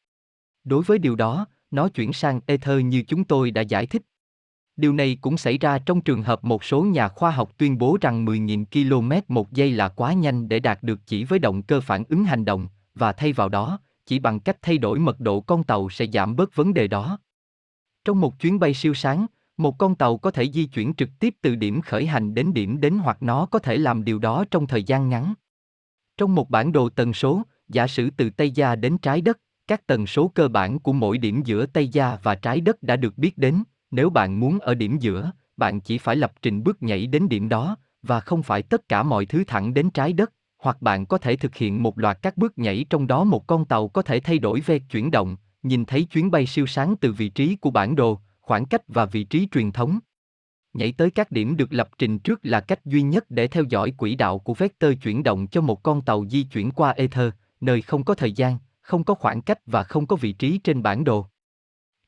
Đối 0.63 0.83
với 0.83 0.99
điều 0.99 1.15
đó, 1.15 1.47
nó 1.71 1.89
chuyển 1.89 2.13
sang 2.13 2.39
ether 2.45 2.85
như 2.85 3.03
chúng 3.07 3.23
tôi 3.23 3.51
đã 3.51 3.61
giải 3.61 3.85
thích. 3.85 4.01
Điều 4.75 4.93
này 4.93 5.17
cũng 5.21 5.37
xảy 5.37 5.57
ra 5.57 5.79
trong 5.79 6.01
trường 6.01 6.23
hợp 6.23 6.43
một 6.43 6.63
số 6.63 6.83
nhà 6.83 7.07
khoa 7.07 7.31
học 7.31 7.51
tuyên 7.57 7.77
bố 7.77 7.97
rằng 8.01 8.25
10.000 8.25 8.65
km 8.65 9.11
một 9.33 9.51
giây 9.51 9.71
là 9.71 9.89
quá 9.89 10.13
nhanh 10.13 10.49
để 10.49 10.59
đạt 10.59 10.83
được 10.83 10.99
chỉ 11.05 11.23
với 11.23 11.39
động 11.39 11.63
cơ 11.63 11.81
phản 11.81 12.03
ứng 12.09 12.23
hành 12.23 12.45
động, 12.45 12.67
và 12.95 13.13
thay 13.13 13.33
vào 13.33 13.49
đó, 13.49 13.79
chỉ 14.05 14.19
bằng 14.19 14.39
cách 14.39 14.57
thay 14.61 14.77
đổi 14.77 14.99
mật 14.99 15.19
độ 15.19 15.41
con 15.41 15.63
tàu 15.63 15.89
sẽ 15.89 16.05
giảm 16.13 16.35
bớt 16.35 16.55
vấn 16.55 16.73
đề 16.73 16.87
đó. 16.87 17.19
Trong 18.05 18.21
một 18.21 18.39
chuyến 18.39 18.59
bay 18.59 18.73
siêu 18.73 18.93
sáng, 18.93 19.25
một 19.57 19.77
con 19.77 19.95
tàu 19.95 20.17
có 20.17 20.31
thể 20.31 20.51
di 20.51 20.65
chuyển 20.65 20.93
trực 20.93 21.09
tiếp 21.19 21.35
từ 21.41 21.55
điểm 21.55 21.81
khởi 21.81 22.05
hành 22.05 22.33
đến 22.33 22.53
điểm 22.53 22.81
đến 22.81 22.97
hoặc 22.97 23.23
nó 23.23 23.45
có 23.45 23.59
thể 23.59 23.77
làm 23.77 24.03
điều 24.03 24.19
đó 24.19 24.45
trong 24.51 24.67
thời 24.67 24.83
gian 24.83 25.09
ngắn. 25.09 25.33
Trong 26.17 26.35
một 26.35 26.49
bản 26.49 26.71
đồ 26.71 26.89
tần 26.89 27.13
số, 27.13 27.41
giả 27.67 27.87
sử 27.87 28.09
từ 28.17 28.29
Tây 28.29 28.51
Gia 28.51 28.75
đến 28.75 28.97
trái 28.97 29.21
đất, 29.21 29.39
các 29.67 29.87
tần 29.87 30.07
số 30.07 30.27
cơ 30.27 30.47
bản 30.47 30.79
của 30.79 30.93
mỗi 30.93 31.17
điểm 31.17 31.41
giữa 31.45 31.65
Tây 31.65 31.87
Gia 31.87 32.17
và 32.23 32.35
trái 32.35 32.61
đất 32.61 32.83
đã 32.83 32.95
được 32.95 33.17
biết 33.17 33.37
đến, 33.37 33.63
nếu 33.91 34.09
bạn 34.09 34.39
muốn 34.39 34.59
ở 34.59 34.75
điểm 34.75 34.97
giữa, 34.99 35.31
bạn 35.57 35.81
chỉ 35.81 35.97
phải 35.97 36.15
lập 36.15 36.33
trình 36.41 36.63
bước 36.63 36.83
nhảy 36.83 37.07
đến 37.07 37.29
điểm 37.29 37.49
đó, 37.49 37.77
và 38.01 38.19
không 38.19 38.43
phải 38.43 38.61
tất 38.61 38.89
cả 38.89 39.03
mọi 39.03 39.25
thứ 39.25 39.43
thẳng 39.47 39.73
đến 39.73 39.89
trái 39.89 40.13
đất, 40.13 40.33
hoặc 40.57 40.81
bạn 40.81 41.05
có 41.05 41.17
thể 41.17 41.35
thực 41.35 41.55
hiện 41.55 41.83
một 41.83 41.99
loạt 41.99 42.19
các 42.21 42.37
bước 42.37 42.57
nhảy 42.57 42.85
trong 42.89 43.07
đó 43.07 43.23
một 43.23 43.47
con 43.47 43.65
tàu 43.65 43.87
có 43.87 44.01
thể 44.01 44.19
thay 44.19 44.39
đổi 44.39 44.59
ve 44.59 44.79
chuyển 44.79 45.11
động, 45.11 45.37
nhìn 45.63 45.85
thấy 45.85 46.03
chuyến 46.03 46.31
bay 46.31 46.45
siêu 46.45 46.65
sáng 46.65 46.95
từ 47.01 47.11
vị 47.11 47.29
trí 47.29 47.55
của 47.55 47.71
bản 47.71 47.95
đồ, 47.95 48.19
khoảng 48.43 48.65
cách 48.65 48.81
và 48.87 49.05
vị 49.05 49.23
trí 49.23 49.47
truyền 49.51 49.71
thống. 49.71 49.99
Nhảy 50.73 50.91
tới 50.91 51.11
các 51.11 51.31
điểm 51.31 51.57
được 51.57 51.73
lập 51.73 51.89
trình 51.97 52.19
trước 52.19 52.39
là 52.43 52.59
cách 52.59 52.85
duy 52.85 53.01
nhất 53.01 53.25
để 53.29 53.47
theo 53.47 53.63
dõi 53.69 53.91
quỹ 53.97 54.15
đạo 54.15 54.39
của 54.39 54.53
vector 54.53 54.93
chuyển 55.03 55.23
động 55.23 55.47
cho 55.47 55.61
một 55.61 55.83
con 55.83 56.01
tàu 56.01 56.25
di 56.29 56.43
chuyển 56.43 56.71
qua 56.71 56.91
ether, 56.91 57.29
nơi 57.61 57.81
không 57.81 58.03
có 58.03 58.15
thời 58.15 58.31
gian, 58.31 58.57
không 58.81 59.03
có 59.03 59.13
khoảng 59.13 59.41
cách 59.41 59.59
và 59.65 59.83
không 59.83 60.07
có 60.07 60.15
vị 60.15 60.33
trí 60.33 60.57
trên 60.57 60.83
bản 60.83 61.03
đồ. 61.03 61.27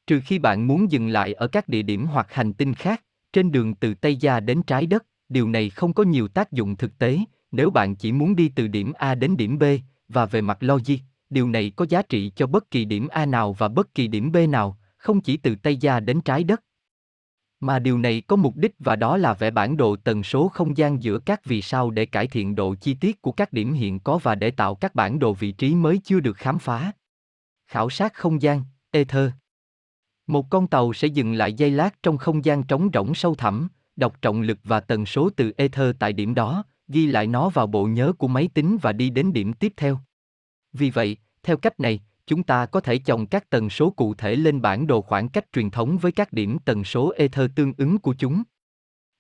Trừ 0.07 0.21
khi 0.25 0.39
bạn 0.39 0.67
muốn 0.67 0.91
dừng 0.91 1.07
lại 1.07 1.33
ở 1.33 1.47
các 1.47 1.67
địa 1.67 1.81
điểm 1.81 2.05
hoặc 2.05 2.33
hành 2.33 2.53
tinh 2.53 2.73
khác, 2.73 3.03
trên 3.33 3.51
đường 3.51 3.75
từ 3.75 3.93
Tây 3.93 4.15
Gia 4.15 4.39
đến 4.39 4.63
trái 4.63 4.85
đất, 4.85 5.05
điều 5.29 5.49
này 5.49 5.69
không 5.69 5.93
có 5.93 6.03
nhiều 6.03 6.27
tác 6.27 6.51
dụng 6.51 6.75
thực 6.75 6.97
tế, 6.97 7.19
nếu 7.51 7.69
bạn 7.69 7.95
chỉ 7.95 8.11
muốn 8.11 8.35
đi 8.35 8.51
từ 8.55 8.67
điểm 8.67 8.93
A 8.93 9.15
đến 9.15 9.37
điểm 9.37 9.59
B, 9.59 9.63
và 10.09 10.25
về 10.25 10.41
mặt 10.41 10.57
logic, 10.61 10.97
điều 11.29 11.49
này 11.49 11.71
có 11.75 11.85
giá 11.89 12.01
trị 12.01 12.31
cho 12.35 12.47
bất 12.47 12.71
kỳ 12.71 12.85
điểm 12.85 13.07
A 13.07 13.25
nào 13.25 13.53
và 13.53 13.67
bất 13.67 13.93
kỳ 13.93 14.07
điểm 14.07 14.31
B 14.31 14.37
nào, 14.49 14.77
không 15.05 15.21
chỉ 15.21 15.37
từ 15.37 15.55
Tây 15.55 15.77
Gia 15.77 15.99
đến 15.99 16.21
trái 16.21 16.43
đất. 16.43 16.63
Mà 17.59 17.79
điều 17.79 17.97
này 17.97 18.21
có 18.27 18.35
mục 18.35 18.55
đích 18.55 18.75
và 18.79 18.95
đó 18.95 19.17
là 19.17 19.33
vẽ 19.33 19.51
bản 19.51 19.77
đồ 19.77 19.95
tần 19.95 20.23
số 20.23 20.47
không 20.47 20.77
gian 20.77 21.03
giữa 21.03 21.19
các 21.19 21.45
vì 21.45 21.61
sao 21.61 21.91
để 21.91 22.05
cải 22.05 22.27
thiện 22.27 22.55
độ 22.55 22.75
chi 22.75 22.93
tiết 22.93 23.21
của 23.21 23.31
các 23.31 23.53
điểm 23.53 23.73
hiện 23.73 23.99
có 23.99 24.19
và 24.23 24.35
để 24.35 24.51
tạo 24.51 24.75
các 24.75 24.95
bản 24.95 25.19
đồ 25.19 25.33
vị 25.33 25.51
trí 25.51 25.75
mới 25.75 26.01
chưa 26.03 26.19
được 26.19 26.37
khám 26.37 26.59
phá. 26.59 26.91
Khảo 27.67 27.89
sát 27.89 28.13
không 28.13 28.41
gian, 28.41 28.63
Ether 28.91 29.29
Một 30.27 30.49
con 30.49 30.67
tàu 30.67 30.93
sẽ 30.93 31.07
dừng 31.07 31.33
lại 31.33 31.53
giây 31.53 31.71
lát 31.71 32.03
trong 32.03 32.17
không 32.17 32.45
gian 32.45 32.63
trống 32.63 32.89
rỗng 32.93 33.15
sâu 33.15 33.35
thẳm, 33.35 33.67
đọc 33.95 34.21
trọng 34.21 34.41
lực 34.41 34.59
và 34.63 34.79
tần 34.79 35.05
số 35.05 35.29
từ 35.29 35.51
Ether 35.57 35.95
tại 35.99 36.13
điểm 36.13 36.33
đó, 36.33 36.63
ghi 36.87 37.05
lại 37.05 37.27
nó 37.27 37.49
vào 37.49 37.67
bộ 37.67 37.85
nhớ 37.85 38.13
của 38.17 38.27
máy 38.27 38.49
tính 38.53 38.77
và 38.81 38.93
đi 38.93 39.09
đến 39.09 39.33
điểm 39.33 39.53
tiếp 39.53 39.73
theo. 39.77 39.99
Vì 40.73 40.89
vậy, 40.89 41.17
theo 41.43 41.57
cách 41.57 41.79
này, 41.79 41.99
chúng 42.27 42.43
ta 42.43 42.65
có 42.65 42.79
thể 42.79 42.97
chồng 42.97 43.25
các 43.25 43.49
tần 43.49 43.69
số 43.69 43.89
cụ 43.89 44.13
thể 44.13 44.35
lên 44.35 44.61
bản 44.61 44.87
đồ 44.87 45.01
khoảng 45.01 45.29
cách 45.29 45.45
truyền 45.53 45.69
thống 45.69 45.97
với 45.97 46.11
các 46.11 46.33
điểm 46.33 46.57
tần 46.65 46.83
số 46.83 47.13
ether 47.17 47.51
tương 47.55 47.73
ứng 47.77 47.97
của 47.97 48.15
chúng. 48.17 48.43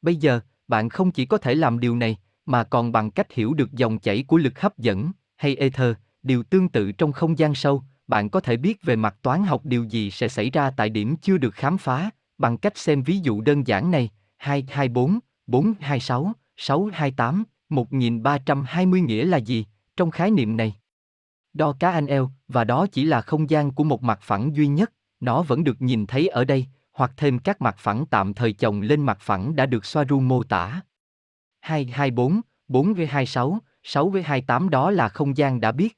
Bây 0.01 0.15
giờ, 0.15 0.39
bạn 0.67 0.89
không 0.89 1.11
chỉ 1.11 1.25
có 1.25 1.37
thể 1.37 1.55
làm 1.55 1.79
điều 1.79 1.95
này, 1.95 2.17
mà 2.45 2.63
còn 2.63 2.91
bằng 2.91 3.11
cách 3.11 3.31
hiểu 3.31 3.53
được 3.53 3.71
dòng 3.71 3.99
chảy 3.99 4.23
của 4.23 4.37
lực 4.37 4.59
hấp 4.59 4.77
dẫn, 4.77 5.11
hay 5.35 5.55
ether, 5.55 5.95
điều 6.23 6.43
tương 6.43 6.69
tự 6.69 6.91
trong 6.91 7.11
không 7.11 7.37
gian 7.37 7.55
sâu, 7.55 7.83
bạn 8.07 8.29
có 8.29 8.39
thể 8.39 8.57
biết 8.57 8.83
về 8.83 8.95
mặt 8.95 9.15
toán 9.21 9.43
học 9.43 9.65
điều 9.65 9.83
gì 9.83 10.11
sẽ 10.11 10.27
xảy 10.27 10.49
ra 10.49 10.71
tại 10.71 10.89
điểm 10.89 11.15
chưa 11.17 11.37
được 11.37 11.53
khám 11.53 11.77
phá, 11.77 12.09
bằng 12.37 12.57
cách 12.57 12.77
xem 12.77 13.03
ví 13.03 13.19
dụ 13.19 13.41
đơn 13.41 13.67
giản 13.67 13.91
này, 13.91 14.09
224, 14.37 15.19
426, 15.47 16.33
628, 16.57 17.43
1320 17.69 19.01
nghĩa 19.01 19.25
là 19.25 19.37
gì, 19.37 19.65
trong 19.97 20.11
khái 20.11 20.31
niệm 20.31 20.57
này. 20.57 20.75
Đo 21.55 21.73
cá 21.79 21.91
anh 21.91 22.05
eo, 22.05 22.31
và 22.47 22.63
đó 22.63 22.87
chỉ 22.91 23.05
là 23.05 23.21
không 23.21 23.49
gian 23.49 23.71
của 23.71 23.83
một 23.83 24.03
mặt 24.03 24.19
phẳng 24.21 24.55
duy 24.55 24.67
nhất, 24.67 24.93
nó 25.19 25.41
vẫn 25.41 25.63
được 25.63 25.81
nhìn 25.81 26.05
thấy 26.05 26.27
ở 26.27 26.45
đây, 26.45 26.65
hoặc 26.91 27.11
thêm 27.17 27.39
các 27.39 27.61
mặt 27.61 27.75
phẳng 27.77 28.05
tạm 28.05 28.33
thời 28.33 28.53
chồng 28.53 28.81
lên 28.81 29.05
mặt 29.05 29.17
phẳng 29.21 29.55
đã 29.55 29.65
được 29.65 29.85
Soaru 29.85 30.19
mô 30.19 30.43
tả. 30.43 30.81
224, 31.59 32.41
4V26, 32.69 33.57
6V28 33.83 34.69
đó 34.69 34.91
là 34.91 35.09
không 35.09 35.37
gian 35.37 35.61
đã 35.61 35.71
biết. 35.71 35.97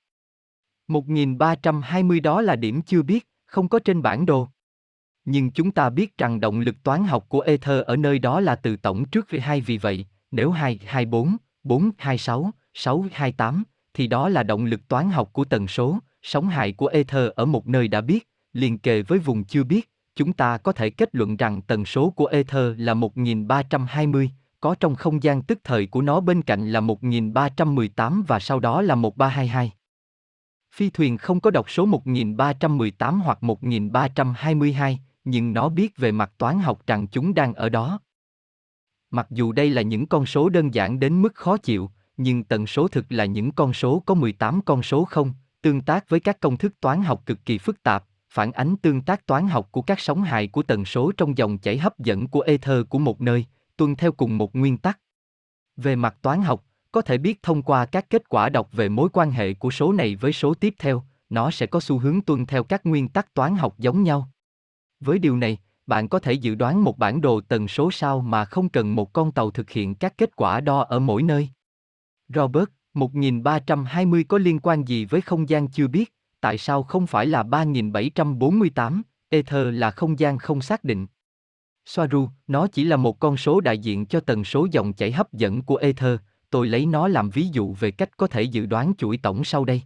1320 0.87 2.19
đó 2.19 2.41
là 2.41 2.55
điểm 2.55 2.81
chưa 2.81 3.01
biết, 3.01 3.27
không 3.45 3.69
có 3.69 3.79
trên 3.79 4.01
bản 4.01 4.25
đồ. 4.25 4.47
Nhưng 5.25 5.51
chúng 5.51 5.71
ta 5.71 5.89
biết 5.89 6.17
rằng 6.17 6.39
động 6.39 6.59
lực 6.59 6.75
toán 6.83 7.03
học 7.03 7.25
của 7.29 7.39
ether 7.39 7.83
ở 7.85 7.95
nơi 7.95 8.19
đó 8.19 8.39
là 8.39 8.55
từ 8.55 8.75
tổng 8.75 9.05
trước 9.05 9.27
V2 9.29 9.61
vì 9.65 9.77
vậy, 9.77 10.05
nếu 10.31 10.51
224, 10.51 11.37
426, 11.63 12.51
628, 12.73 13.63
thì 13.97 14.07
đó 14.07 14.29
là 14.29 14.43
động 14.43 14.65
lực 14.65 14.87
toán 14.87 15.09
học 15.09 15.29
của 15.33 15.45
tần 15.45 15.67
số, 15.67 15.99
sóng 16.21 16.47
hại 16.47 16.71
của 16.71 16.87
ether 16.87 17.31
ở 17.35 17.45
một 17.45 17.67
nơi 17.67 17.87
đã 17.87 18.01
biết, 18.01 18.27
liền 18.53 18.77
kề 18.77 19.01
với 19.01 19.19
vùng 19.19 19.43
chưa 19.43 19.63
biết, 19.63 19.91
chúng 20.15 20.33
ta 20.33 20.57
có 20.57 20.71
thể 20.71 20.89
kết 20.89 21.15
luận 21.15 21.37
rằng 21.37 21.61
tần 21.61 21.85
số 21.85 22.09
của 22.09 22.25
ether 22.25 22.73
là 22.77 22.93
1320, 22.93 24.31
có 24.59 24.75
trong 24.79 24.95
không 24.95 25.23
gian 25.23 25.41
tức 25.41 25.59
thời 25.63 25.85
của 25.85 26.01
nó 26.01 26.19
bên 26.19 26.41
cạnh 26.41 26.71
là 26.71 26.79
1318 26.79 28.23
và 28.27 28.39
sau 28.39 28.59
đó 28.59 28.81
là 28.81 28.95
1322. 28.95 29.71
Phi 30.75 30.89
thuyền 30.89 31.17
không 31.17 31.39
có 31.39 31.51
đọc 31.51 31.69
số 31.69 31.85
1318 31.85 33.21
hoặc 33.21 33.43
1322, 33.43 34.99
nhưng 35.23 35.53
nó 35.53 35.69
biết 35.69 35.97
về 35.97 36.11
mặt 36.11 36.31
toán 36.37 36.59
học 36.59 36.87
rằng 36.87 37.07
chúng 37.07 37.33
đang 37.33 37.53
ở 37.53 37.69
đó. 37.69 37.99
Mặc 39.11 39.27
dù 39.29 39.51
đây 39.51 39.69
là 39.69 39.81
những 39.81 40.07
con 40.07 40.25
số 40.25 40.49
đơn 40.49 40.73
giản 40.73 40.99
đến 40.99 41.21
mức 41.21 41.35
khó 41.35 41.57
chịu, 41.57 41.91
nhưng 42.17 42.43
tần 42.43 42.67
số 42.67 42.88
thực 42.88 43.05
là 43.09 43.25
những 43.25 43.51
con 43.51 43.74
số 43.74 44.03
có 44.05 44.13
18 44.13 44.62
con 44.62 44.83
số 44.83 45.05
không, 45.05 45.33
tương 45.62 45.81
tác 45.81 46.09
với 46.09 46.19
các 46.19 46.39
công 46.39 46.57
thức 46.57 46.74
toán 46.81 47.03
học 47.03 47.24
cực 47.25 47.45
kỳ 47.45 47.57
phức 47.57 47.83
tạp, 47.83 48.05
phản 48.29 48.51
ánh 48.51 48.75
tương 48.77 49.01
tác 49.01 49.25
toán 49.25 49.47
học 49.47 49.67
của 49.71 49.81
các 49.81 50.00
sóng 50.00 50.24
hài 50.24 50.47
của 50.47 50.63
tần 50.63 50.86
số 50.86 51.12
trong 51.17 51.38
dòng 51.38 51.57
chảy 51.57 51.77
hấp 51.77 52.00
dẫn 52.00 52.27
của 52.27 52.41
ether 52.41 52.86
của 52.89 53.00
một 53.00 53.21
nơi, 53.21 53.45
tuân 53.77 53.95
theo 53.95 54.12
cùng 54.12 54.38
một 54.38 54.55
nguyên 54.55 54.77
tắc. 54.77 55.00
Về 55.77 55.95
mặt 55.95 56.17
toán 56.21 56.41
học, 56.41 56.63
có 56.91 57.01
thể 57.01 57.17
biết 57.17 57.43
thông 57.43 57.62
qua 57.62 57.86
các 57.86 58.09
kết 58.09 58.29
quả 58.29 58.50
đọc 58.50 58.69
về 58.71 58.89
mối 58.89 59.09
quan 59.13 59.31
hệ 59.31 59.53
của 59.53 59.71
số 59.71 59.93
này 59.93 60.15
với 60.15 60.33
số 60.33 60.53
tiếp 60.53 60.75
theo, 60.79 61.03
nó 61.29 61.51
sẽ 61.51 61.65
có 61.65 61.79
xu 61.79 62.00
hướng 62.00 62.21
tuân 62.21 62.45
theo 62.45 62.63
các 62.63 62.86
nguyên 62.86 63.09
tắc 63.09 63.33
toán 63.33 63.55
học 63.55 63.75
giống 63.77 64.03
nhau. 64.03 64.29
Với 65.00 65.19
điều 65.19 65.38
này, 65.38 65.57
bạn 65.88 66.09
có 66.09 66.19
thể 66.19 66.33
dự 66.33 66.55
đoán 66.55 66.83
một 66.83 66.97
bản 66.97 67.21
đồ 67.21 67.41
tần 67.41 67.67
số 67.67 67.91
sao 67.91 68.21
mà 68.21 68.45
không 68.45 68.69
cần 68.69 68.95
một 68.95 69.13
con 69.13 69.31
tàu 69.31 69.51
thực 69.51 69.69
hiện 69.69 69.95
các 69.95 70.17
kết 70.17 70.36
quả 70.36 70.62
đo 70.62 70.79
ở 70.79 71.00
mỗi 71.00 71.24
nơi. 71.24 71.50
Robert, 72.36 72.69
1320 72.93 74.24
có 74.24 74.38
liên 74.38 74.60
quan 74.60 74.84
gì 74.84 75.05
với 75.05 75.22
không 75.22 75.50
gian 75.50 75.67
chưa 75.67 75.88
biết, 75.88 76.13
tại 76.41 76.57
sao 76.57 76.84
không 76.84 77.07
phải 77.07 77.25
là 77.25 77.43
3748, 77.43 79.01
Ether 79.29 79.67
là 79.74 79.91
không 79.91 80.19
gian 80.19 80.38
không 80.38 80.62
xác 80.62 80.84
định. 80.84 81.07
Soaru, 81.86 82.29
nó 82.48 82.67
chỉ 82.67 82.84
là 82.84 82.98
một 82.98 83.19
con 83.19 83.38
số 83.38 83.60
đại 83.60 83.77
diện 83.77 84.05
cho 84.05 84.19
tần 84.19 84.43
số 84.43 84.67
dòng 84.72 84.93
chảy 84.93 85.12
hấp 85.12 85.34
dẫn 85.34 85.62
của 85.62 85.75
Ether, 85.75 86.19
tôi 86.50 86.67
lấy 86.67 86.86
nó 86.86 87.07
làm 87.07 87.29
ví 87.29 87.48
dụ 87.51 87.74
về 87.74 87.91
cách 87.91 88.17
có 88.17 88.27
thể 88.27 88.41
dự 88.41 88.65
đoán 88.65 88.93
chuỗi 88.98 89.17
tổng 89.17 89.43
sau 89.43 89.65
đây. 89.65 89.81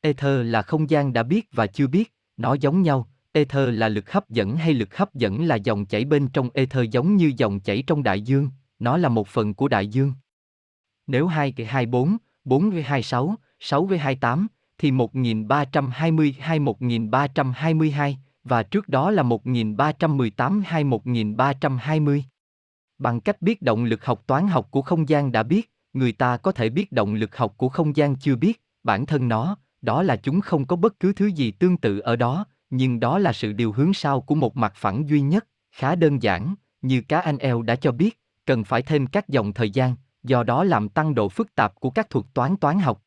Ether 0.00 0.46
là 0.46 0.62
không 0.62 0.90
gian 0.90 1.12
đã 1.12 1.22
biết 1.22 1.48
và 1.52 1.66
chưa 1.66 1.86
biết, 1.86 2.12
nó 2.36 2.54
giống 2.54 2.82
nhau, 2.82 3.08
Ether 3.32 3.68
là 3.78 3.88
lực 3.88 4.12
hấp 4.12 4.30
dẫn 4.30 4.56
hay 4.56 4.74
lực 4.74 4.96
hấp 4.96 5.14
dẫn 5.14 5.44
là 5.44 5.56
dòng 5.56 5.86
chảy 5.86 6.04
bên 6.04 6.28
trong 6.28 6.50
Ether 6.54 6.90
giống 6.90 7.16
như 7.16 7.32
dòng 7.36 7.60
chảy 7.60 7.84
trong 7.86 8.02
đại 8.02 8.20
dương, 8.20 8.50
nó 8.78 8.96
là 8.96 9.08
một 9.08 9.28
phần 9.28 9.54
của 9.54 9.68
đại 9.68 9.86
dương. 9.86 10.12
Nếu 11.06 11.26
2 11.26 11.52
cái 11.52 11.66
24, 11.66 12.16
4 12.44 12.70
với 12.70 12.82
26, 12.82 13.34
6 13.60 13.84
với 13.84 13.98
28, 13.98 14.46
thì 14.78 14.90
1320 14.90 16.36
hay 16.40 16.58
1322, 16.58 18.18
và 18.44 18.62
trước 18.62 18.88
đó 18.88 19.10
là 19.10 19.22
1318 19.22 20.62
hay 20.66 20.84
1320. 20.84 22.24
Bằng 22.98 23.20
cách 23.20 23.42
biết 23.42 23.62
động 23.62 23.84
lực 23.84 24.04
học 24.04 24.22
toán 24.26 24.48
học 24.48 24.68
của 24.70 24.82
không 24.82 25.08
gian 25.08 25.32
đã 25.32 25.42
biết, 25.42 25.70
người 25.92 26.12
ta 26.12 26.36
có 26.36 26.52
thể 26.52 26.68
biết 26.68 26.92
động 26.92 27.14
lực 27.14 27.36
học 27.36 27.54
của 27.56 27.68
không 27.68 27.96
gian 27.96 28.16
chưa 28.16 28.36
biết, 28.36 28.62
bản 28.82 29.06
thân 29.06 29.28
nó, 29.28 29.56
đó 29.82 30.02
là 30.02 30.16
chúng 30.16 30.40
không 30.40 30.66
có 30.66 30.76
bất 30.76 31.00
cứ 31.00 31.12
thứ 31.12 31.26
gì 31.26 31.50
tương 31.50 31.76
tự 31.76 31.98
ở 31.98 32.16
đó, 32.16 32.46
nhưng 32.70 33.00
đó 33.00 33.18
là 33.18 33.32
sự 33.32 33.52
điều 33.52 33.72
hướng 33.72 33.94
sau 33.94 34.20
của 34.20 34.34
một 34.34 34.56
mặt 34.56 34.72
phẳng 34.76 35.08
duy 35.08 35.20
nhất, 35.20 35.46
khá 35.72 35.94
đơn 35.94 36.22
giản, 36.22 36.54
như 36.82 37.02
cá 37.08 37.20
anh 37.20 37.38
eo 37.38 37.62
đã 37.62 37.76
cho 37.76 37.92
biết, 37.92 38.20
cần 38.46 38.64
phải 38.64 38.82
thêm 38.82 39.06
các 39.06 39.28
dòng 39.28 39.52
thời 39.52 39.70
gian, 39.70 39.96
do 40.24 40.42
đó 40.42 40.64
làm 40.64 40.88
tăng 40.88 41.14
độ 41.14 41.28
phức 41.28 41.54
tạp 41.54 41.80
của 41.80 41.90
các 41.90 42.10
thuật 42.10 42.26
toán 42.34 42.56
toán 42.56 42.78
học. 42.78 43.02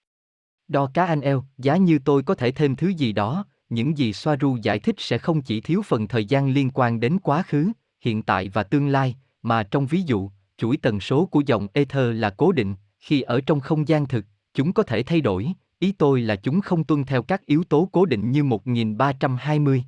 Đo 0.68 0.92
cá 0.94 1.06
anh 1.06 1.22
eo, 1.22 1.44
giá 1.58 1.78
như 1.78 2.00
tôi 2.06 2.24
có 2.24 2.36
thể 2.36 2.52
thêm 2.52 2.76
thứ 2.76 2.88
gì 2.88 3.12
đó, 3.12 3.46
những 3.70 3.98
gì 3.98 4.14
Soaru 4.14 4.58
giải 4.62 4.80
thích 4.80 4.96
sẽ 4.98 5.18
không 5.18 5.42
chỉ 5.42 5.62
thiếu 5.62 5.82
phần 5.82 6.08
thời 6.08 6.26
gian 6.26 6.50
liên 6.50 6.70
quan 6.74 7.00
đến 7.00 7.20
quá 7.20 7.44
khứ, 7.44 7.72
hiện 8.02 8.24
tại 8.24 8.50
và 8.50 8.64
tương 8.64 8.88
lai, 8.88 9.16
mà 9.42 9.64
trong 9.64 9.86
ví 9.86 10.02
dụ, 10.02 10.30
chuỗi 10.58 10.78
tần 10.78 11.00
số 11.00 11.26
của 11.26 11.42
dòng 11.46 11.68
ether 11.74 12.16
là 12.16 12.30
cố 12.30 12.52
định, 12.52 12.76
khi 13.00 13.22
ở 13.22 13.42
trong 13.42 13.60
không 13.60 13.88
gian 13.88 14.08
thực, 14.08 14.26
chúng 14.54 14.74
có 14.74 14.84
thể 14.84 15.04
thay 15.04 15.22
đổi, 15.22 15.48
ý 15.80 15.92
tôi 15.92 16.22
là 16.22 16.36
chúng 16.36 16.62
không 16.62 16.84
tuân 16.84 17.04
theo 17.04 17.24
các 17.24 17.46
yếu 17.46 17.64
tố 17.64 17.90
cố 17.92 18.06
định 18.06 18.32
như 18.32 18.44
1320, 18.44 19.84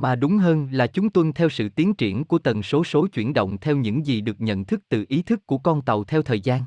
mà 0.00 0.14
đúng 0.14 0.38
hơn 0.38 0.68
là 0.72 0.86
chúng 0.86 1.10
tuân 1.10 1.32
theo 1.32 1.48
sự 1.48 1.68
tiến 1.68 1.94
triển 1.94 2.24
của 2.24 2.38
tần 2.38 2.62
số 2.62 2.84
số 2.84 3.06
chuyển 3.06 3.34
động 3.34 3.58
theo 3.58 3.76
những 3.76 4.06
gì 4.06 4.20
được 4.20 4.40
nhận 4.40 4.64
thức 4.64 4.80
từ 4.88 5.04
ý 5.08 5.22
thức 5.22 5.46
của 5.46 5.58
con 5.58 5.82
tàu 5.82 6.04
theo 6.04 6.22
thời 6.22 6.40
gian. 6.40 6.62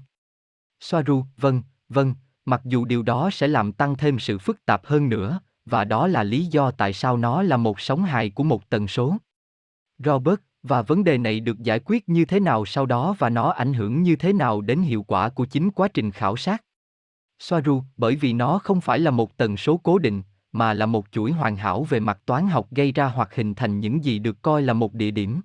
Soaru, 0.79 1.25
vâng, 1.38 1.61
vâng, 1.89 2.15
mặc 2.45 2.61
dù 2.65 2.85
điều 2.85 3.03
đó 3.03 3.29
sẽ 3.33 3.47
làm 3.47 3.71
tăng 3.71 3.97
thêm 3.97 4.19
sự 4.19 4.38
phức 4.38 4.65
tạp 4.65 4.85
hơn 4.85 5.09
nữa, 5.09 5.39
và 5.65 5.83
đó 5.83 6.07
là 6.07 6.23
lý 6.23 6.45
do 6.45 6.71
tại 6.71 6.93
sao 6.93 7.17
nó 7.17 7.43
là 7.43 7.57
một 7.57 7.79
sóng 7.79 8.03
hài 8.03 8.29
của 8.29 8.43
một 8.43 8.69
tần 8.69 8.88
số. 8.88 9.17
Robert, 9.97 10.39
và 10.63 10.81
vấn 10.81 11.03
đề 11.03 11.17
này 11.17 11.39
được 11.39 11.59
giải 11.59 11.79
quyết 11.85 12.09
như 12.09 12.25
thế 12.25 12.39
nào 12.39 12.65
sau 12.65 12.85
đó 12.85 13.15
và 13.19 13.29
nó 13.29 13.50
ảnh 13.50 13.73
hưởng 13.73 14.03
như 14.03 14.15
thế 14.15 14.33
nào 14.33 14.61
đến 14.61 14.81
hiệu 14.81 15.03
quả 15.03 15.29
của 15.29 15.45
chính 15.45 15.71
quá 15.71 15.88
trình 15.88 16.11
khảo 16.11 16.38
sát? 16.38 16.63
Soaru, 17.39 17.83
bởi 17.97 18.15
vì 18.15 18.33
nó 18.33 18.59
không 18.59 18.81
phải 18.81 19.00
là 19.00 19.11
một 19.11 19.38
tần 19.38 19.57
số 19.57 19.77
cố 19.77 19.97
định, 19.97 20.21
mà 20.51 20.74
là 20.74 20.86
một 20.86 21.05
chuỗi 21.12 21.31
hoàn 21.31 21.55
hảo 21.55 21.84
về 21.84 22.00
mặt 22.00 22.20
toán 22.25 22.48
học 22.48 22.67
gây 22.72 22.91
ra 22.91 23.05
hoặc 23.05 23.36
hình 23.36 23.53
thành 23.53 23.79
những 23.79 24.03
gì 24.03 24.20
được 24.20 24.41
coi 24.41 24.62
là 24.62 24.74
một 24.74 24.93
địa 24.93 25.12
điểm. 25.12 25.41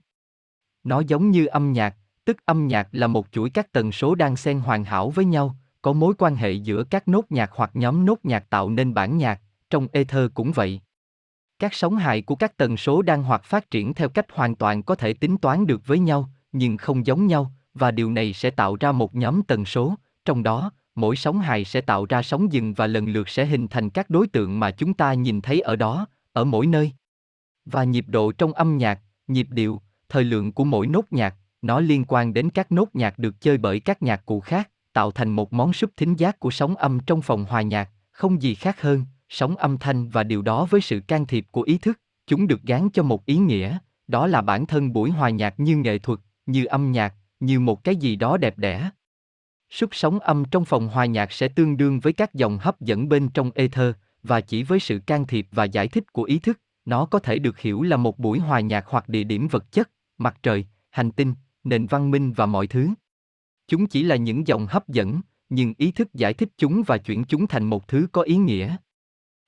Nó 0.85 1.01
giống 1.01 1.31
như 1.31 1.47
âm 1.47 1.73
nhạc, 1.73 1.97
tức 2.25 2.37
âm 2.45 2.67
nhạc 2.67 2.89
là 2.93 3.07
một 3.07 3.27
chuỗi 3.33 3.51
các 3.51 3.73
tần 3.73 3.93
số 3.93 4.15
đang 4.15 4.37
xen 4.37 4.61
hoàn 4.61 4.85
hảo 4.85 5.11
với 5.11 5.25
nhau, 5.25 5.57
có 5.83 5.93
mối 5.93 6.15
quan 6.19 6.37
hệ 6.37 6.53
giữa 6.53 6.85
các 6.85 7.09
nốt 7.09 7.25
nhạc 7.31 7.51
hoặc 7.53 7.71
nhóm 7.75 8.05
nốt 8.05 8.19
nhạc 8.23 8.51
tạo 8.51 8.71
nên 8.71 8.95
bản 8.95 9.17
nhạc, 9.17 9.41
trong 9.71 9.89
ether 9.93 10.31
cũng 10.35 10.53
vậy. 10.53 10.81
Các 11.59 11.75
sóng 11.75 11.97
hài 11.97 12.23
của 12.23 12.35
các 12.35 12.57
tần 12.57 12.77
số 12.77 13.03
đang 13.03 13.23
hoặc 13.23 13.45
phát 13.45 13.71
triển 13.71 13.95
theo 13.95 14.09
cách 14.09 14.27
hoàn 14.33 14.55
toàn 14.55 14.83
có 14.83 14.95
thể 14.95 15.13
tính 15.13 15.37
toán 15.39 15.67
được 15.67 15.87
với 15.87 15.99
nhau, 15.99 16.31
nhưng 16.53 16.77
không 16.77 17.07
giống 17.07 17.27
nhau, 17.27 17.53
và 17.75 17.91
điều 17.91 18.11
này 18.11 18.33
sẽ 18.33 18.51
tạo 18.51 18.77
ra 18.81 18.93
một 18.93 19.15
nhóm 19.15 19.43
tần 19.43 19.65
số, 19.65 19.95
trong 20.25 20.43
đó, 20.43 20.71
mỗi 20.97 21.17
sóng 21.17 21.41
hài 21.41 21.65
sẽ 21.65 21.81
tạo 21.81 22.07
ra 22.09 22.23
sóng 22.23 22.53
dừng 22.53 22.75
và 22.75 22.87
lần 22.87 23.07
lượt 23.07 23.29
sẽ 23.29 23.47
hình 23.47 23.69
thành 23.69 23.91
các 23.91 24.11
đối 24.11 24.27
tượng 24.27 24.61
mà 24.61 24.71
chúng 24.71 24.95
ta 24.95 25.15
nhìn 25.15 25.41
thấy 25.41 25.61
ở 25.61 25.77
đó, 25.77 26.07
ở 26.33 26.45
mỗi 26.45 26.67
nơi. 26.67 26.93
Và 27.65 27.85
nhịp 27.85 28.05
độ 28.09 28.33
trong 28.33 28.53
âm 28.53 28.79
nhạc, 28.79 29.01
nhịp 29.29 29.47
điệu, 29.51 29.81
thời 30.09 30.25
lượng 30.25 30.53
của 30.53 30.65
mỗi 30.65 30.87
nốt 30.87 31.05
nhạc, 31.11 31.35
nó 31.63 31.81
liên 31.81 32.05
quan 32.09 32.35
đến 32.35 32.51
các 32.51 32.73
nốt 32.73 32.89
nhạc 32.95 33.19
được 33.19 33.41
chơi 33.41 33.59
bởi 33.59 33.81
các 33.81 34.03
nhạc 34.03 34.27
cụ 34.27 34.41
khác, 34.41 34.71
tạo 34.93 35.11
thành 35.11 35.31
một 35.31 35.53
món 35.53 35.73
súp 35.73 35.91
thính 35.97 36.15
giác 36.15 36.41
của 36.41 36.51
sóng 36.51 36.77
âm 36.77 37.01
trong 37.01 37.23
phòng 37.23 37.45
hòa 37.45 37.63
nhạc, 37.63 37.91
không 38.13 38.43
gì 38.43 38.55
khác 38.55 38.81
hơn, 38.81 39.05
sóng 39.29 39.57
âm 39.57 39.79
thanh 39.79 40.09
và 40.09 40.23
điều 40.23 40.43
đó 40.43 40.67
với 40.71 40.81
sự 40.81 41.01
can 41.01 41.27
thiệp 41.27 41.47
của 41.51 41.63
ý 41.63 41.79
thức, 41.79 42.01
chúng 42.27 42.47
được 42.47 42.63
gán 42.63 42.91
cho 42.91 43.03
một 43.03 43.27
ý 43.27 43.37
nghĩa, 43.37 43.79
đó 44.09 44.27
là 44.27 44.43
bản 44.43 44.67
thân 44.67 44.93
buổi 44.93 45.11
hòa 45.11 45.31
nhạc 45.31 45.61
như 45.61 45.77
nghệ 45.77 45.99
thuật, 45.99 46.19
như 46.47 46.65
âm 46.65 46.93
nhạc, 46.93 47.15
như 47.41 47.61
một 47.61 47.85
cái 47.85 47.97
gì 47.97 48.17
đó 48.17 48.37
đẹp 48.37 48.59
đẽ 48.59 48.91
sức 49.71 49.95
sóng 49.95 50.19
âm 50.19 50.45
trong 50.45 50.65
phòng 50.65 50.89
hòa 50.89 51.07
nhạc 51.07 51.33
sẽ 51.33 51.49
tương 51.49 51.77
đương 51.77 52.01
với 52.01 52.13
các 52.13 52.35
dòng 52.35 52.59
hấp 52.59 52.81
dẫn 52.81 53.09
bên 53.09 53.29
trong 53.29 53.51
ether, 53.55 53.95
và 54.23 54.41
chỉ 54.41 54.63
với 54.63 54.81
sự 54.81 54.99
can 55.07 55.27
thiệp 55.27 55.47
và 55.53 55.65
giải 55.65 55.89
thích 55.89 56.13
của 56.13 56.23
ý 56.23 56.39
thức, 56.39 56.61
nó 56.85 57.07
có 57.07 57.19
thể 57.19 57.39
được 57.39 57.59
hiểu 57.59 57.83
là 57.83 57.97
một 57.97 58.19
buổi 58.19 58.39
hòa 58.39 58.61
nhạc 58.61 58.85
hoặc 58.87 59.09
địa 59.09 59.25
điểm 59.25 59.49
vật 59.49 59.73
chất, 59.73 59.91
mặt 60.19 60.37
trời, 60.43 60.67
hành 60.91 61.11
tinh, 61.11 61.35
nền 61.65 61.87
văn 61.87 62.11
minh 62.11 62.33
và 62.33 62.47
mọi 62.47 62.67
thứ. 62.67 62.89
Chúng 63.69 63.87
chỉ 63.87 64.03
là 64.03 64.17
những 64.17 64.47
dòng 64.47 64.67
hấp 64.67 64.89
dẫn, 64.89 65.21
nhưng 65.49 65.75
ý 65.79 65.91
thức 65.91 66.15
giải 66.15 66.35
thích 66.35 66.49
chúng 66.59 66.83
và 66.87 66.99
chuyển 66.99 67.25
chúng 67.25 67.47
thành 67.47 67.65
một 67.65 67.89
thứ 67.89 68.07
có 68.13 68.23
ý 68.23 68.37
nghĩa. 68.37 68.77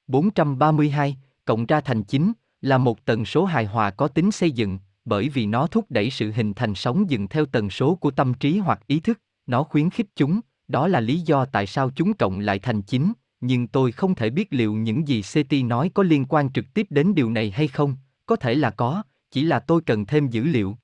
432, 0.06 1.16
cộng 1.44 1.66
ra 1.66 1.80
thành 1.80 2.02
9, 2.02 2.32
là 2.60 2.78
một 2.78 3.04
tần 3.04 3.24
số 3.24 3.44
hài 3.44 3.66
hòa 3.66 3.90
có 3.90 4.08
tính 4.08 4.30
xây 4.30 4.50
dựng, 4.50 4.78
bởi 5.04 5.28
vì 5.28 5.46
nó 5.46 5.66
thúc 5.66 5.86
đẩy 5.88 6.10
sự 6.10 6.32
hình 6.32 6.54
thành 6.54 6.74
sóng 6.74 7.10
dừng 7.10 7.28
theo 7.28 7.46
tần 7.46 7.70
số 7.70 7.94
của 7.94 8.10
tâm 8.10 8.34
trí 8.34 8.58
hoặc 8.58 8.80
ý 8.86 9.00
thức, 9.00 9.20
nó 9.48 9.62
khuyến 9.62 9.90
khích 9.90 10.06
chúng, 10.16 10.40
đó 10.68 10.88
là 10.88 11.00
lý 11.00 11.20
do 11.20 11.44
tại 11.44 11.66
sao 11.66 11.90
chúng 11.90 12.14
cộng 12.14 12.40
lại 12.40 12.58
thành 12.58 12.82
9, 12.82 13.12
nhưng 13.40 13.66
tôi 13.66 13.92
không 13.92 14.14
thể 14.14 14.30
biết 14.30 14.48
liệu 14.50 14.74
những 14.74 15.08
gì 15.08 15.22
CT 15.22 15.52
nói 15.64 15.90
có 15.94 16.02
liên 16.02 16.24
quan 16.24 16.52
trực 16.52 16.64
tiếp 16.74 16.86
đến 16.90 17.14
điều 17.14 17.30
này 17.30 17.50
hay 17.50 17.68
không, 17.68 17.96
có 18.26 18.36
thể 18.36 18.54
là 18.54 18.70
có, 18.70 19.02
chỉ 19.30 19.44
là 19.44 19.60
tôi 19.60 19.80
cần 19.86 20.06
thêm 20.06 20.28
dữ 20.28 20.44
liệu. 20.44 20.76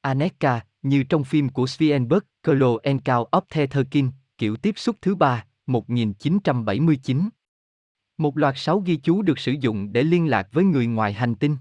Aneka, 0.00 0.60
như 0.82 1.02
trong 1.02 1.24
phim 1.24 1.48
của 1.48 1.66
Svienberg, 1.66 2.24
Colo 2.46 2.76
Encount 2.82 3.28
of 3.30 3.40
Tetherkin, 3.54 4.10
kiểu 4.38 4.56
tiếp 4.56 4.74
xúc 4.78 4.96
thứ 5.02 5.14
ba, 5.14 5.44
1979. 5.66 7.28
Một 8.18 8.38
loạt 8.38 8.54
sáu 8.58 8.80
ghi 8.80 8.96
chú 8.96 9.22
được 9.22 9.38
sử 9.38 9.52
dụng 9.52 9.92
để 9.92 10.02
liên 10.02 10.26
lạc 10.26 10.48
với 10.52 10.64
người 10.64 10.86
ngoài 10.86 11.12
hành 11.12 11.34
tinh. 11.34 11.56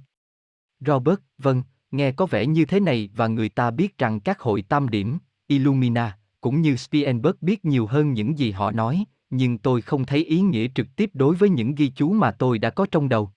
Robert, 0.80 1.20
vâng, 1.38 1.64
nghe 1.92 2.12
có 2.12 2.26
vẻ 2.26 2.46
như 2.46 2.66
thế 2.66 2.80
này 2.80 3.10
và 3.16 3.28
người 3.28 3.50
ta 3.50 3.72
biết 3.72 3.98
rằng 3.98 4.20
các 4.20 4.40
hội 4.40 4.62
tam 4.62 4.90
điểm, 4.90 5.18
Illumina, 5.48 6.18
cũng 6.46 6.62
như 6.62 6.76
Spielberg 6.76 7.36
biết 7.42 7.66
nhiều 7.66 7.86
hơn 7.86 8.14
những 8.14 8.38
gì 8.38 8.52
họ 8.52 8.72
nói, 8.72 9.06
nhưng 9.30 9.58
tôi 9.58 9.82
không 9.82 10.06
thấy 10.06 10.26
ý 10.26 10.42
nghĩa 10.42 10.68
trực 10.76 10.88
tiếp 10.96 11.10
đối 11.14 11.36
với 11.36 11.50
những 11.50 11.76
ghi 11.76 11.92
chú 11.96 12.12
mà 12.12 12.32
tôi 12.32 12.60
đã 12.60 12.70
có 12.70 12.86
trong 12.92 13.10
đầu. 13.10 13.32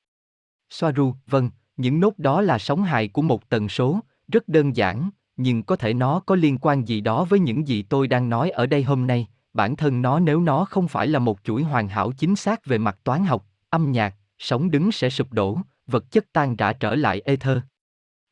Soaru, 0.70 1.14
vâng, 1.26 1.50
những 1.76 2.00
nốt 2.00 2.18
đó 2.18 2.40
là 2.40 2.58
sóng 2.58 2.82
hài 2.82 3.08
của 3.08 3.22
một 3.22 3.48
tần 3.48 3.68
số, 3.68 4.00
rất 4.32 4.48
đơn 4.48 4.76
giản, 4.76 5.10
nhưng 5.36 5.62
có 5.62 5.76
thể 5.76 5.94
nó 5.94 6.20
có 6.20 6.34
liên 6.34 6.58
quan 6.58 6.88
gì 6.88 7.00
đó 7.00 7.24
với 7.24 7.40
những 7.40 7.68
gì 7.68 7.82
tôi 7.82 8.08
đang 8.08 8.28
nói 8.28 8.50
ở 8.50 8.66
đây 8.66 8.82
hôm 8.82 9.06
nay, 9.06 9.26
bản 9.52 9.76
thân 9.76 10.02
nó 10.02 10.20
nếu 10.20 10.40
nó 10.40 10.64
không 10.64 10.88
phải 10.88 11.06
là 11.06 11.18
một 11.18 11.38
chuỗi 11.44 11.62
hoàn 11.62 11.88
hảo 11.88 12.12
chính 12.12 12.36
xác 12.36 12.66
về 12.66 12.78
mặt 12.78 12.98
toán 13.04 13.24
học, 13.24 13.46
âm 13.70 13.92
nhạc, 13.92 14.14
sóng 14.38 14.70
đứng 14.70 14.92
sẽ 14.92 15.10
sụp 15.10 15.32
đổ, 15.32 15.58
vật 15.86 16.10
chất 16.10 16.32
tan 16.32 16.56
rã 16.56 16.72
trở 16.72 16.94
lại 16.94 17.20
ether. 17.24 17.58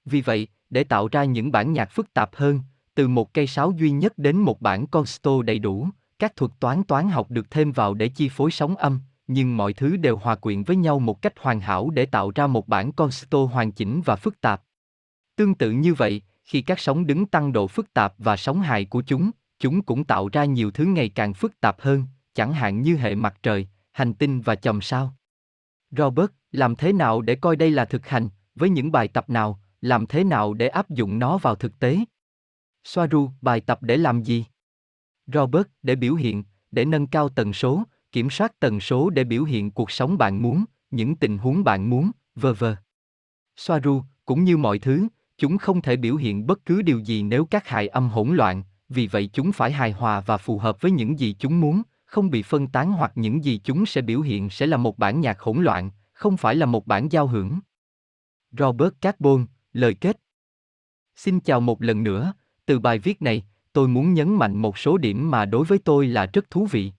Vì 0.04 0.20
vậy, 0.20 0.48
để 0.70 0.84
tạo 0.84 1.08
ra 1.12 1.24
những 1.24 1.52
bản 1.52 1.72
nhạc 1.72 1.90
phức 1.90 2.14
tạp 2.14 2.34
hơn, 2.34 2.60
từ 2.96 3.08
một 3.08 3.34
cây 3.34 3.46
sáo 3.46 3.72
duy 3.76 3.90
nhất 3.90 4.18
đến 4.18 4.36
một 4.36 4.60
bản 4.60 4.86
consto 4.86 5.42
đầy 5.42 5.58
đủ, 5.58 5.88
các 6.18 6.36
thuật 6.36 6.52
toán 6.60 6.84
toán 6.84 7.08
học 7.08 7.30
được 7.30 7.50
thêm 7.50 7.72
vào 7.72 7.94
để 7.94 8.08
chi 8.08 8.28
phối 8.28 8.50
sóng 8.50 8.76
âm, 8.76 9.00
nhưng 9.26 9.56
mọi 9.56 9.72
thứ 9.72 9.96
đều 9.96 10.16
hòa 10.16 10.34
quyện 10.34 10.62
với 10.62 10.76
nhau 10.76 10.98
một 10.98 11.22
cách 11.22 11.32
hoàn 11.38 11.60
hảo 11.60 11.90
để 11.90 12.06
tạo 12.06 12.32
ra 12.34 12.46
một 12.46 12.68
bản 12.68 12.92
consto 12.92 13.44
hoàn 13.44 13.72
chỉnh 13.72 14.02
và 14.04 14.16
phức 14.16 14.40
tạp. 14.40 14.62
Tương 15.36 15.54
tự 15.54 15.70
như 15.70 15.94
vậy, 15.94 16.22
khi 16.44 16.62
các 16.62 16.80
sóng 16.80 17.06
đứng 17.06 17.26
tăng 17.26 17.52
độ 17.52 17.66
phức 17.66 17.94
tạp 17.94 18.14
và 18.18 18.36
sóng 18.36 18.60
hài 18.60 18.84
của 18.84 19.02
chúng, 19.06 19.30
chúng 19.58 19.82
cũng 19.82 20.04
tạo 20.04 20.28
ra 20.32 20.44
nhiều 20.44 20.70
thứ 20.70 20.84
ngày 20.84 21.08
càng 21.08 21.34
phức 21.34 21.60
tạp 21.60 21.80
hơn, 21.80 22.04
chẳng 22.34 22.52
hạn 22.52 22.82
như 22.82 22.96
hệ 22.96 23.14
mặt 23.14 23.34
trời, 23.42 23.68
hành 23.92 24.14
tinh 24.14 24.40
và 24.40 24.54
chòm 24.54 24.80
sao. 24.80 25.14
Robert, 25.90 26.30
làm 26.52 26.76
thế 26.76 26.92
nào 26.92 27.22
để 27.22 27.34
coi 27.34 27.56
đây 27.56 27.70
là 27.70 27.84
thực 27.84 28.06
hành, 28.06 28.28
với 28.54 28.68
những 28.68 28.92
bài 28.92 29.08
tập 29.08 29.30
nào, 29.30 29.60
làm 29.80 30.06
thế 30.06 30.24
nào 30.24 30.54
để 30.54 30.68
áp 30.68 30.90
dụng 30.90 31.18
nó 31.18 31.38
vào 31.38 31.54
thực 31.54 31.78
tế? 31.78 31.98
Soaru, 32.86 33.30
bài 33.40 33.60
tập 33.60 33.78
để 33.82 33.96
làm 33.96 34.22
gì? 34.22 34.44
Robert, 35.26 35.66
để 35.82 35.96
biểu 35.96 36.14
hiện, 36.14 36.44
để 36.70 36.84
nâng 36.84 37.06
cao 37.06 37.28
tần 37.28 37.52
số, 37.52 37.82
kiểm 38.12 38.30
soát 38.30 38.60
tần 38.60 38.80
số 38.80 39.10
để 39.10 39.24
biểu 39.24 39.44
hiện 39.44 39.70
cuộc 39.70 39.90
sống 39.90 40.18
bạn 40.18 40.42
muốn, 40.42 40.64
những 40.90 41.16
tình 41.16 41.38
huống 41.38 41.64
bạn 41.64 41.90
muốn, 41.90 42.10
vờ 42.34 42.54
vờ. 42.54 42.76
Soaru, 43.56 44.02
cũng 44.24 44.44
như 44.44 44.56
mọi 44.56 44.78
thứ, 44.78 45.06
chúng 45.38 45.58
không 45.58 45.82
thể 45.82 45.96
biểu 45.96 46.16
hiện 46.16 46.46
bất 46.46 46.64
cứ 46.64 46.82
điều 46.82 46.98
gì 46.98 47.22
nếu 47.22 47.44
các 47.44 47.68
hài 47.68 47.88
âm 47.88 48.08
hỗn 48.08 48.36
loạn, 48.36 48.62
vì 48.88 49.06
vậy 49.06 49.30
chúng 49.32 49.52
phải 49.52 49.72
hài 49.72 49.92
hòa 49.92 50.20
và 50.20 50.36
phù 50.36 50.58
hợp 50.58 50.80
với 50.80 50.90
những 50.90 51.18
gì 51.18 51.36
chúng 51.38 51.60
muốn, 51.60 51.82
không 52.04 52.30
bị 52.30 52.42
phân 52.42 52.66
tán 52.66 52.92
hoặc 52.92 53.12
những 53.14 53.44
gì 53.44 53.60
chúng 53.64 53.86
sẽ 53.86 54.00
biểu 54.00 54.20
hiện 54.20 54.50
sẽ 54.50 54.66
là 54.66 54.76
một 54.76 54.98
bản 54.98 55.20
nhạc 55.20 55.40
hỗn 55.40 55.62
loạn, 55.62 55.90
không 56.12 56.36
phải 56.36 56.54
là 56.54 56.66
một 56.66 56.86
bản 56.86 57.12
giao 57.12 57.26
hưởng. 57.26 57.58
Robert 58.58 58.94
Carbon, 59.00 59.46
lời 59.72 59.94
kết. 59.94 60.16
Xin 61.16 61.40
chào 61.40 61.60
một 61.60 61.82
lần 61.82 62.02
nữa, 62.02 62.32
từ 62.66 62.78
bài 62.78 62.98
viết 62.98 63.22
này, 63.22 63.44
tôi 63.72 63.88
muốn 63.88 64.14
nhấn 64.14 64.34
mạnh 64.34 64.56
một 64.56 64.78
số 64.78 64.98
điểm 64.98 65.30
mà 65.30 65.44
đối 65.44 65.64
với 65.64 65.78
tôi 65.78 66.06
là 66.06 66.26
rất 66.26 66.50
thú 66.50 66.66
vị. 66.66 66.92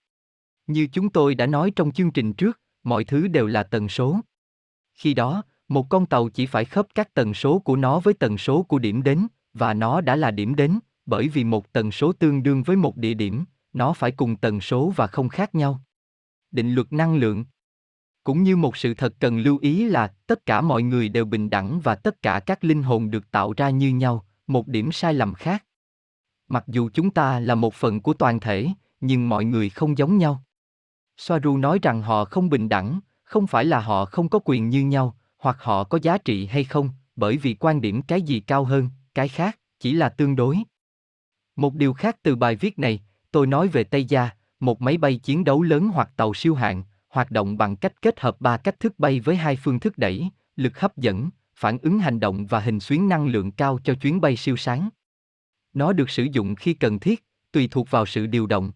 Như 0.66 0.88
chúng 0.92 1.10
tôi 1.10 1.34
đã 1.34 1.46
nói 1.46 1.72
trong 1.76 1.92
chương 1.92 2.10
trình 2.10 2.32
trước, 2.32 2.60
mọi 2.82 3.04
thứ 3.04 3.28
đều 3.28 3.46
là 3.46 3.62
tần 3.62 3.88
số. 3.88 4.20
Khi 4.94 5.14
đó, 5.14 5.42
một 5.68 5.86
con 5.88 6.06
tàu 6.06 6.28
chỉ 6.28 6.46
phải 6.46 6.64
khớp 6.64 6.86
các 6.94 7.14
tần 7.14 7.34
số 7.34 7.58
của 7.58 7.76
nó 7.76 8.00
với 8.00 8.14
tần 8.14 8.38
số 8.38 8.62
của 8.62 8.78
điểm 8.78 9.02
đến, 9.02 9.26
và 9.54 9.74
nó 9.74 10.00
đã 10.00 10.16
là 10.16 10.30
điểm 10.30 10.54
đến, 10.54 10.78
bởi 11.06 11.28
vì 11.28 11.44
một 11.44 11.72
tần 11.72 11.90
số 11.90 12.12
tương 12.12 12.42
đương 12.42 12.62
với 12.62 12.76
một 12.76 12.96
địa 12.96 13.14
điểm, 13.14 13.44
nó 13.72 13.92
phải 13.92 14.10
cùng 14.10 14.36
tần 14.36 14.60
số 14.60 14.92
và 14.96 15.06
không 15.06 15.28
khác 15.28 15.54
nhau. 15.54 15.80
Định 16.50 16.74
luật 16.74 16.92
năng 16.92 17.16
lượng 17.16 17.44
cũng 18.24 18.42
như 18.42 18.56
một 18.56 18.76
sự 18.76 18.94
thật 18.94 19.14
cần 19.20 19.38
lưu 19.38 19.58
ý 19.58 19.88
là 19.88 20.06
tất 20.26 20.46
cả 20.46 20.60
mọi 20.60 20.82
người 20.82 21.08
đều 21.08 21.24
bình 21.24 21.50
đẳng 21.50 21.80
và 21.80 21.94
tất 21.94 22.22
cả 22.22 22.40
các 22.46 22.64
linh 22.64 22.82
hồn 22.82 23.10
được 23.10 23.30
tạo 23.30 23.52
ra 23.56 23.70
như 23.70 23.88
nhau, 23.88 24.24
một 24.48 24.68
điểm 24.68 24.92
sai 24.92 25.14
lầm 25.14 25.34
khác. 25.34 25.64
Mặc 26.48 26.64
dù 26.66 26.90
chúng 26.94 27.10
ta 27.10 27.40
là 27.40 27.54
một 27.54 27.74
phần 27.74 28.00
của 28.00 28.14
toàn 28.14 28.40
thể, 28.40 28.68
nhưng 29.00 29.28
mọi 29.28 29.44
người 29.44 29.70
không 29.70 29.98
giống 29.98 30.18
nhau. 30.18 30.42
Soaru 31.16 31.56
nói 31.56 31.78
rằng 31.82 32.02
họ 32.02 32.24
không 32.24 32.48
bình 32.48 32.68
đẳng, 32.68 33.00
không 33.24 33.46
phải 33.46 33.64
là 33.64 33.80
họ 33.80 34.04
không 34.04 34.28
có 34.28 34.38
quyền 34.44 34.68
như 34.68 34.84
nhau, 34.84 35.16
hoặc 35.38 35.56
họ 35.60 35.84
có 35.84 35.98
giá 36.02 36.18
trị 36.18 36.46
hay 36.46 36.64
không, 36.64 36.90
bởi 37.16 37.36
vì 37.36 37.54
quan 37.54 37.80
điểm 37.80 38.02
cái 38.02 38.22
gì 38.22 38.40
cao 38.40 38.64
hơn, 38.64 38.90
cái 39.14 39.28
khác, 39.28 39.58
chỉ 39.80 39.92
là 39.92 40.08
tương 40.08 40.36
đối. 40.36 40.58
Một 41.56 41.74
điều 41.74 41.92
khác 41.92 42.16
từ 42.22 42.36
bài 42.36 42.56
viết 42.56 42.78
này, 42.78 43.00
tôi 43.30 43.46
nói 43.46 43.68
về 43.68 43.84
Tây 43.84 44.04
Gia, 44.04 44.30
một 44.60 44.82
máy 44.82 44.96
bay 44.96 45.16
chiến 45.16 45.44
đấu 45.44 45.62
lớn 45.62 45.88
hoặc 45.94 46.10
tàu 46.16 46.34
siêu 46.34 46.54
hạng, 46.54 46.82
hoạt 47.08 47.30
động 47.30 47.58
bằng 47.58 47.76
cách 47.76 48.02
kết 48.02 48.20
hợp 48.20 48.40
ba 48.40 48.56
cách 48.56 48.80
thức 48.80 48.98
bay 48.98 49.20
với 49.20 49.36
hai 49.36 49.56
phương 49.56 49.80
thức 49.80 49.98
đẩy, 49.98 50.28
lực 50.56 50.80
hấp 50.80 50.96
dẫn, 50.96 51.30
phản 51.58 51.78
ứng 51.82 51.98
hành 51.98 52.20
động 52.20 52.46
và 52.46 52.60
hình 52.60 52.80
xuyến 52.80 53.08
năng 53.08 53.26
lượng 53.26 53.50
cao 53.50 53.78
cho 53.84 53.94
chuyến 53.94 54.20
bay 54.20 54.36
siêu 54.36 54.56
sáng. 54.56 54.88
Nó 55.74 55.92
được 55.92 56.10
sử 56.10 56.26
dụng 56.32 56.54
khi 56.54 56.74
cần 56.74 56.98
thiết, 56.98 57.24
tùy 57.52 57.68
thuộc 57.70 57.90
vào 57.90 58.06
sự 58.06 58.26
điều 58.26 58.46
động. 58.46 58.72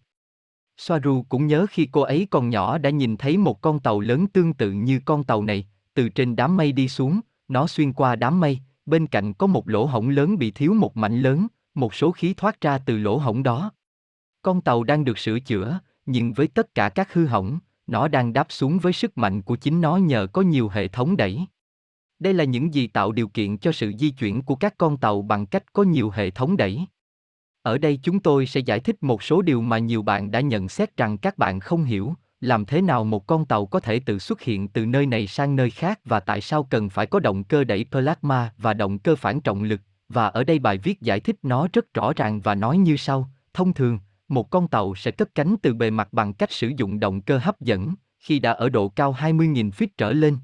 Soaru 0.77 1.23
cũng 1.29 1.47
nhớ 1.47 1.65
khi 1.69 1.87
cô 1.91 2.01
ấy 2.01 2.27
còn 2.31 2.49
nhỏ 2.49 2.77
đã 2.77 2.89
nhìn 2.89 3.17
thấy 3.17 3.37
một 3.37 3.61
con 3.61 3.79
tàu 3.79 3.99
lớn 3.99 4.27
tương 4.27 4.53
tự 4.53 4.71
như 4.71 4.99
con 5.05 5.23
tàu 5.23 5.43
này, 5.43 5.67
từ 5.93 6.09
trên 6.09 6.35
đám 6.35 6.57
mây 6.57 6.71
đi 6.71 6.87
xuống, 6.87 7.19
nó 7.47 7.67
xuyên 7.67 7.93
qua 7.93 8.15
đám 8.15 8.39
mây, 8.39 8.59
bên 8.85 9.07
cạnh 9.07 9.33
có 9.33 9.47
một 9.47 9.69
lỗ 9.69 9.85
hổng 9.85 10.09
lớn 10.09 10.37
bị 10.37 10.51
thiếu 10.51 10.73
một 10.73 10.97
mảnh 10.97 11.21
lớn, 11.21 11.47
một 11.73 11.93
số 11.93 12.11
khí 12.11 12.33
thoát 12.33 12.61
ra 12.61 12.77
từ 12.77 12.97
lỗ 12.97 13.17
hổng 13.17 13.43
đó. 13.43 13.71
Con 14.41 14.61
tàu 14.61 14.83
đang 14.83 15.05
được 15.05 15.17
sửa 15.17 15.39
chữa, 15.39 15.79
nhưng 16.05 16.33
với 16.33 16.47
tất 16.47 16.75
cả 16.75 16.89
các 16.89 17.13
hư 17.13 17.25
hỏng, 17.25 17.59
nó 17.87 18.07
đang 18.07 18.33
đáp 18.33 18.47
xuống 18.49 18.79
với 18.79 18.93
sức 18.93 19.17
mạnh 19.17 19.41
của 19.41 19.55
chính 19.55 19.81
nó 19.81 19.97
nhờ 19.97 20.27
có 20.33 20.41
nhiều 20.41 20.69
hệ 20.69 20.87
thống 20.87 21.17
đẩy. 21.17 21.45
Đây 22.23 22.33
là 22.33 22.43
những 22.43 22.73
gì 22.73 22.87
tạo 22.87 23.11
điều 23.11 23.27
kiện 23.27 23.57
cho 23.57 23.71
sự 23.71 23.91
di 23.99 24.09
chuyển 24.09 24.41
của 24.41 24.55
các 24.55 24.77
con 24.77 24.97
tàu 24.97 25.21
bằng 25.21 25.45
cách 25.45 25.73
có 25.73 25.83
nhiều 25.83 26.09
hệ 26.09 26.29
thống 26.29 26.57
đẩy. 26.57 26.85
Ở 27.61 27.77
đây 27.77 27.99
chúng 28.03 28.19
tôi 28.19 28.45
sẽ 28.45 28.59
giải 28.59 28.79
thích 28.79 29.03
một 29.03 29.23
số 29.23 29.41
điều 29.41 29.61
mà 29.61 29.77
nhiều 29.77 30.01
bạn 30.01 30.31
đã 30.31 30.39
nhận 30.39 30.69
xét 30.69 30.97
rằng 30.97 31.17
các 31.17 31.37
bạn 31.37 31.59
không 31.59 31.83
hiểu, 31.83 32.13
làm 32.41 32.65
thế 32.65 32.81
nào 32.81 33.03
một 33.03 33.27
con 33.27 33.45
tàu 33.45 33.65
có 33.65 33.79
thể 33.79 33.99
tự 33.99 34.19
xuất 34.19 34.41
hiện 34.41 34.67
từ 34.67 34.85
nơi 34.85 35.05
này 35.05 35.27
sang 35.27 35.55
nơi 35.55 35.69
khác 35.69 35.99
và 36.05 36.19
tại 36.19 36.41
sao 36.41 36.63
cần 36.63 36.89
phải 36.89 37.05
có 37.05 37.19
động 37.19 37.43
cơ 37.43 37.63
đẩy 37.63 37.85
plasma 37.91 38.53
và 38.57 38.73
động 38.73 38.99
cơ 38.99 39.15
phản 39.15 39.41
trọng 39.41 39.63
lực, 39.63 39.81
và 40.09 40.27
ở 40.27 40.43
đây 40.43 40.59
bài 40.59 40.77
viết 40.77 41.01
giải 41.01 41.19
thích 41.19 41.35
nó 41.43 41.67
rất 41.73 41.93
rõ 41.93 42.13
ràng 42.15 42.41
và 42.41 42.55
nói 42.55 42.77
như 42.77 42.97
sau, 42.97 43.29
thông 43.53 43.73
thường, 43.73 43.99
một 44.27 44.49
con 44.49 44.67
tàu 44.67 44.95
sẽ 44.95 45.11
cất 45.11 45.35
cánh 45.35 45.55
từ 45.61 45.73
bề 45.73 45.89
mặt 45.89 46.13
bằng 46.13 46.33
cách 46.33 46.51
sử 46.51 46.71
dụng 46.77 46.99
động 46.99 47.21
cơ 47.21 47.37
hấp 47.37 47.61
dẫn, 47.61 47.93
khi 48.19 48.39
đã 48.39 48.51
ở 48.51 48.69
độ 48.69 48.89
cao 48.89 49.15
20.000 49.19 49.71
feet 49.71 49.87
trở 49.97 50.13
lên. 50.13 50.37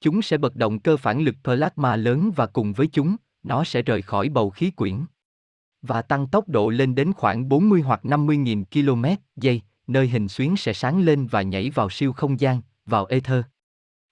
Chúng 0.00 0.22
sẽ 0.22 0.38
bật 0.38 0.56
động 0.56 0.80
cơ 0.80 0.96
phản 0.96 1.20
lực 1.20 1.34
plasma 1.44 1.96
lớn 1.96 2.30
và 2.36 2.46
cùng 2.46 2.72
với 2.72 2.86
chúng, 2.86 3.16
nó 3.42 3.64
sẽ 3.64 3.82
rời 3.82 4.02
khỏi 4.02 4.28
bầu 4.28 4.50
khí 4.50 4.70
quyển 4.70 5.04
và 5.82 6.02
tăng 6.02 6.26
tốc 6.26 6.48
độ 6.48 6.70
lên 6.70 6.94
đến 6.94 7.12
khoảng 7.12 7.48
40 7.48 7.80
hoặc 7.80 8.00
50.000 8.02 8.64
km 8.64 9.04
giây, 9.36 9.60
nơi 9.86 10.08
hình 10.08 10.28
xuyến 10.28 10.56
sẽ 10.56 10.72
sáng 10.72 11.00
lên 11.00 11.26
và 11.26 11.42
nhảy 11.42 11.70
vào 11.70 11.90
siêu 11.90 12.12
không 12.12 12.40
gian, 12.40 12.60
vào 12.86 13.06
ether. 13.06 13.42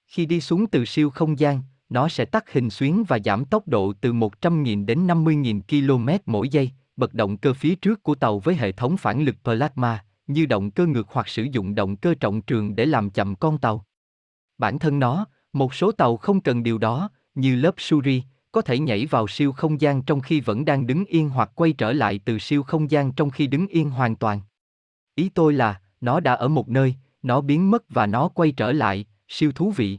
Khi 0.06 0.26
đi 0.26 0.40
xuống 0.40 0.66
từ 0.66 0.84
siêu 0.84 1.10
không 1.10 1.38
gian, 1.38 1.62
nó 1.88 2.08
sẽ 2.08 2.24
tắt 2.24 2.52
hình 2.52 2.70
xuyến 2.70 3.04
và 3.08 3.18
giảm 3.24 3.44
tốc 3.44 3.68
độ 3.68 3.92
từ 4.00 4.12
100.000 4.12 4.86
đến 4.86 5.06
50.000 5.06 5.60
km 5.68 6.08
mỗi 6.32 6.48
giây, 6.48 6.70
bật 6.96 7.14
động 7.14 7.36
cơ 7.36 7.54
phía 7.54 7.74
trước 7.74 8.02
của 8.02 8.14
tàu 8.14 8.38
với 8.38 8.54
hệ 8.54 8.72
thống 8.72 8.96
phản 8.96 9.22
lực 9.22 9.36
plasma, 9.44 10.04
như 10.26 10.46
động 10.46 10.70
cơ 10.70 10.86
ngược 10.86 11.06
hoặc 11.08 11.28
sử 11.28 11.46
dụng 11.52 11.74
động 11.74 11.96
cơ 11.96 12.14
trọng 12.20 12.42
trường 12.42 12.76
để 12.76 12.86
làm 12.86 13.10
chậm 13.10 13.34
con 13.34 13.58
tàu. 13.58 13.86
Bản 14.58 14.78
thân 14.78 14.98
nó, 14.98 15.26
một 15.58 15.74
số 15.74 15.92
tàu 15.92 16.16
không 16.16 16.40
cần 16.40 16.62
điều 16.62 16.78
đó, 16.78 17.10
như 17.34 17.56
lớp 17.56 17.74
Suri, 17.78 18.22
có 18.52 18.62
thể 18.62 18.78
nhảy 18.78 19.06
vào 19.06 19.28
siêu 19.28 19.52
không 19.52 19.80
gian 19.80 20.02
trong 20.02 20.20
khi 20.20 20.40
vẫn 20.40 20.64
đang 20.64 20.86
đứng 20.86 21.04
yên 21.04 21.28
hoặc 21.28 21.50
quay 21.54 21.72
trở 21.72 21.92
lại 21.92 22.20
từ 22.24 22.38
siêu 22.38 22.62
không 22.62 22.90
gian 22.90 23.12
trong 23.12 23.30
khi 23.30 23.46
đứng 23.46 23.66
yên 23.66 23.90
hoàn 23.90 24.16
toàn. 24.16 24.40
Ý 25.14 25.28
tôi 25.28 25.52
là, 25.52 25.80
nó 26.00 26.20
đã 26.20 26.34
ở 26.34 26.48
một 26.48 26.68
nơi, 26.68 26.94
nó 27.22 27.40
biến 27.40 27.70
mất 27.70 27.84
và 27.88 28.06
nó 28.06 28.28
quay 28.28 28.52
trở 28.52 28.72
lại, 28.72 29.06
siêu 29.28 29.52
thú 29.52 29.70
vị. 29.70 29.98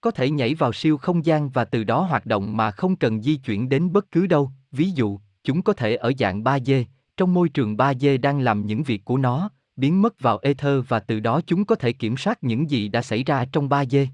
Có 0.00 0.10
thể 0.10 0.30
nhảy 0.30 0.54
vào 0.54 0.72
siêu 0.72 0.96
không 0.96 1.24
gian 1.24 1.50
và 1.50 1.64
từ 1.64 1.84
đó 1.84 2.00
hoạt 2.00 2.26
động 2.26 2.56
mà 2.56 2.70
không 2.70 2.96
cần 2.96 3.22
di 3.22 3.36
chuyển 3.36 3.68
đến 3.68 3.92
bất 3.92 4.10
cứ 4.10 4.26
đâu, 4.26 4.50
ví 4.72 4.90
dụ, 4.90 5.20
chúng 5.44 5.62
có 5.62 5.72
thể 5.72 5.96
ở 5.96 6.12
dạng 6.18 6.42
3D, 6.42 6.84
trong 7.16 7.34
môi 7.34 7.48
trường 7.48 7.76
3D 7.76 8.20
đang 8.20 8.40
làm 8.40 8.66
những 8.66 8.82
việc 8.82 9.04
của 9.04 9.16
nó, 9.16 9.50
biến 9.76 10.02
mất 10.02 10.20
vào 10.20 10.38
ether 10.42 10.84
và 10.88 11.00
từ 11.00 11.20
đó 11.20 11.40
chúng 11.46 11.64
có 11.64 11.74
thể 11.74 11.92
kiểm 11.92 12.16
soát 12.16 12.44
những 12.44 12.70
gì 12.70 12.88
đã 12.88 13.02
xảy 13.02 13.24
ra 13.24 13.44
trong 13.52 13.68
3D. 13.68 14.06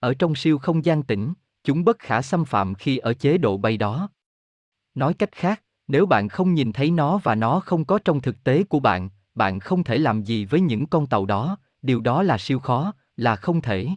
Ở 0.00 0.14
trong 0.14 0.34
siêu 0.34 0.58
không 0.58 0.84
gian 0.84 1.02
tĩnh, 1.02 1.32
chúng 1.64 1.84
bất 1.84 1.98
khả 1.98 2.22
xâm 2.22 2.44
phạm 2.44 2.74
khi 2.74 2.98
ở 2.98 3.14
chế 3.14 3.38
độ 3.38 3.56
bay 3.56 3.76
đó. 3.76 4.08
Nói 4.94 5.14
cách 5.14 5.32
khác, 5.32 5.62
nếu 5.88 6.06
bạn 6.06 6.28
không 6.28 6.54
nhìn 6.54 6.72
thấy 6.72 6.90
nó 6.90 7.18
và 7.18 7.34
nó 7.34 7.60
không 7.60 7.84
có 7.84 7.98
trong 8.04 8.20
thực 8.20 8.44
tế 8.44 8.64
của 8.64 8.80
bạn, 8.80 9.08
bạn 9.34 9.60
không 9.60 9.84
thể 9.84 9.98
làm 9.98 10.22
gì 10.22 10.44
với 10.44 10.60
những 10.60 10.86
con 10.86 11.06
tàu 11.06 11.26
đó, 11.26 11.56
điều 11.82 12.00
đó 12.00 12.22
là 12.22 12.38
siêu 12.38 12.58
khó, 12.58 12.92
là 13.16 13.36
không 13.36 13.60
thể. 13.60 13.88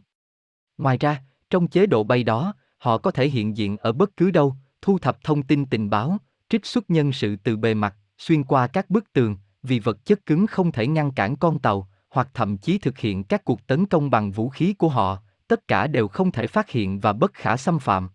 Ngoài 0.77 0.97
ra, 0.97 1.23
trong 1.49 1.67
chế 1.67 1.85
độ 1.85 2.03
bay 2.03 2.23
đó, 2.23 2.53
họ 2.77 2.97
có 2.97 3.11
thể 3.11 3.29
hiện 3.29 3.57
diện 3.57 3.77
ở 3.77 3.91
bất 3.91 4.17
cứ 4.17 4.31
đâu, 4.31 4.55
thu 4.81 4.99
thập 4.99 5.23
thông 5.23 5.43
tin 5.43 5.65
tình 5.65 5.89
báo, 5.89 6.17
trích 6.49 6.65
xuất 6.65 6.89
nhân 6.89 7.11
sự 7.11 7.35
từ 7.35 7.57
bề 7.57 7.73
mặt, 7.73 7.95
xuyên 8.17 8.43
qua 8.43 8.67
các 8.67 8.89
bức 8.89 9.13
tường, 9.13 9.37
vì 9.63 9.79
vật 9.79 10.05
chất 10.05 10.25
cứng 10.25 10.47
không 10.47 10.71
thể 10.71 10.87
ngăn 10.87 11.11
cản 11.11 11.35
con 11.35 11.59
tàu, 11.59 11.89
hoặc 12.09 12.29
thậm 12.33 12.57
chí 12.57 12.77
thực 12.77 12.97
hiện 12.97 13.23
các 13.23 13.45
cuộc 13.45 13.67
tấn 13.67 13.85
công 13.85 14.09
bằng 14.09 14.31
vũ 14.31 14.49
khí 14.49 14.73
của 14.73 14.89
họ, 14.89 15.17
tất 15.51 15.67
cả 15.67 15.87
đều 15.87 16.07
không 16.07 16.31
thể 16.31 16.47
phát 16.47 16.69
hiện 16.69 16.99
và 16.99 17.13
bất 17.13 17.33
khả 17.33 17.57
xâm 17.57 17.79
phạm. 17.79 18.09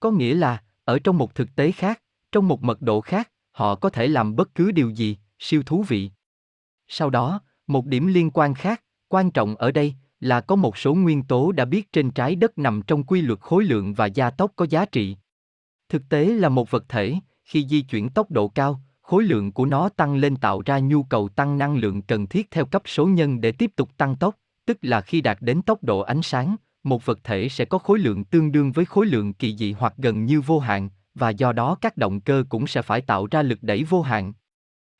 Có 0.00 0.10
nghĩa 0.10 0.34
là, 0.34 0.62
ở 0.84 0.98
trong 0.98 1.18
một 1.18 1.34
thực 1.34 1.56
tế 1.56 1.72
khác, 1.72 2.02
trong 2.32 2.48
một 2.48 2.62
mật 2.62 2.82
độ 2.82 3.00
khác, 3.00 3.30
họ 3.50 3.74
có 3.74 3.90
thể 3.90 4.08
làm 4.08 4.36
bất 4.36 4.54
cứ 4.54 4.72
điều 4.72 4.90
gì, 4.90 5.18
siêu 5.38 5.62
thú 5.66 5.84
vị. 5.88 6.10
Sau 6.88 7.10
đó, 7.10 7.40
một 7.66 7.86
điểm 7.86 8.06
liên 8.06 8.30
quan 8.30 8.54
khác, 8.54 8.82
quan 9.08 9.30
trọng 9.30 9.56
ở 9.56 9.72
đây, 9.72 9.94
là 10.20 10.40
có 10.40 10.56
một 10.56 10.78
số 10.78 10.94
nguyên 10.94 11.22
tố 11.22 11.52
đã 11.52 11.64
biết 11.64 11.92
trên 11.92 12.10
trái 12.10 12.34
đất 12.34 12.58
nằm 12.58 12.82
trong 12.86 13.04
quy 13.04 13.20
luật 13.20 13.40
khối 13.40 13.64
lượng 13.64 13.94
và 13.94 14.06
gia 14.06 14.30
tốc 14.30 14.52
có 14.56 14.66
giá 14.70 14.84
trị. 14.84 15.16
Thực 15.88 16.02
tế 16.08 16.24
là 16.24 16.48
một 16.48 16.70
vật 16.70 16.84
thể, 16.88 17.14
khi 17.44 17.66
di 17.68 17.82
chuyển 17.82 18.08
tốc 18.08 18.30
độ 18.30 18.48
cao, 18.48 18.80
khối 19.00 19.24
lượng 19.24 19.52
của 19.52 19.66
nó 19.66 19.88
tăng 19.88 20.16
lên 20.16 20.36
tạo 20.36 20.62
ra 20.66 20.78
nhu 20.78 21.02
cầu 21.02 21.28
tăng 21.28 21.58
năng 21.58 21.76
lượng 21.76 22.02
cần 22.02 22.26
thiết 22.26 22.50
theo 22.50 22.64
cấp 22.64 22.82
số 22.86 23.06
nhân 23.06 23.40
để 23.40 23.52
tiếp 23.52 23.70
tục 23.76 23.96
tăng 23.96 24.16
tốc, 24.16 24.36
tức 24.68 24.78
là 24.82 25.00
khi 25.00 25.20
đạt 25.20 25.38
đến 25.40 25.62
tốc 25.62 25.84
độ 25.84 26.00
ánh 26.00 26.22
sáng, 26.22 26.56
một 26.82 27.06
vật 27.06 27.18
thể 27.24 27.48
sẽ 27.48 27.64
có 27.64 27.78
khối 27.78 27.98
lượng 27.98 28.24
tương 28.24 28.52
đương 28.52 28.72
với 28.72 28.84
khối 28.84 29.06
lượng 29.06 29.32
kỳ 29.32 29.56
dị 29.56 29.72
hoặc 29.72 29.94
gần 29.96 30.24
như 30.24 30.40
vô 30.40 30.58
hạn, 30.58 30.90
và 31.14 31.30
do 31.30 31.52
đó 31.52 31.76
các 31.80 31.96
động 31.96 32.20
cơ 32.20 32.44
cũng 32.48 32.66
sẽ 32.66 32.82
phải 32.82 33.00
tạo 33.00 33.26
ra 33.30 33.42
lực 33.42 33.62
đẩy 33.62 33.84
vô 33.84 34.02
hạn. 34.02 34.32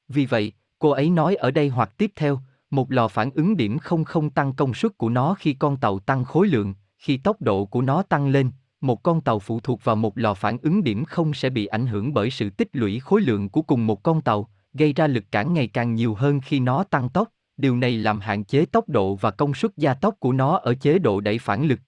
Vì 0.08 0.26
vậy, 0.26 0.52
cô 0.78 0.90
ấy 0.90 1.10
nói 1.10 1.34
ở 1.34 1.50
đây 1.50 1.68
hoặc 1.68 1.98
tiếp 1.98 2.12
theo, 2.16 2.40
một 2.70 2.92
lò 2.92 3.08
phản 3.08 3.30
ứng 3.30 3.56
điểm 3.56 3.78
không 3.78 4.04
không 4.04 4.30
tăng 4.30 4.52
công 4.52 4.74
suất 4.74 4.98
của 4.98 5.08
nó 5.08 5.34
khi 5.34 5.52
con 5.52 5.76
tàu 5.76 5.98
tăng 5.98 6.24
khối 6.24 6.48
lượng, 6.48 6.74
khi 6.98 7.16
tốc 7.16 7.42
độ 7.42 7.64
của 7.64 7.82
nó 7.82 8.02
tăng 8.02 8.28
lên, 8.28 8.50
một 8.80 9.02
con 9.02 9.20
tàu 9.20 9.38
phụ 9.38 9.60
thuộc 9.60 9.84
vào 9.84 9.96
một 9.96 10.18
lò 10.18 10.34
phản 10.34 10.58
ứng 10.62 10.84
điểm 10.84 11.04
không 11.04 11.34
sẽ 11.34 11.50
bị 11.50 11.66
ảnh 11.66 11.86
hưởng 11.86 12.14
bởi 12.14 12.30
sự 12.30 12.50
tích 12.50 12.68
lũy 12.72 13.00
khối 13.00 13.20
lượng 13.20 13.48
của 13.48 13.62
cùng 13.62 13.86
một 13.86 14.02
con 14.02 14.20
tàu, 14.20 14.48
gây 14.72 14.92
ra 14.92 15.06
lực 15.06 15.24
cản 15.30 15.54
ngày 15.54 15.68
càng 15.68 15.94
nhiều 15.94 16.14
hơn 16.14 16.40
khi 16.40 16.60
nó 16.60 16.84
tăng 16.84 17.08
tốc, 17.08 17.28
điều 17.58 17.76
này 17.76 17.98
làm 17.98 18.20
hạn 18.20 18.44
chế 18.44 18.66
tốc 18.66 18.88
độ 18.88 19.14
và 19.14 19.30
công 19.30 19.54
suất 19.54 19.76
gia 19.76 19.94
tốc 19.94 20.14
của 20.20 20.32
nó 20.32 20.56
ở 20.56 20.74
chế 20.74 20.98
độ 20.98 21.20
đẩy 21.20 21.38
phản 21.38 21.64
lực. 21.64 21.80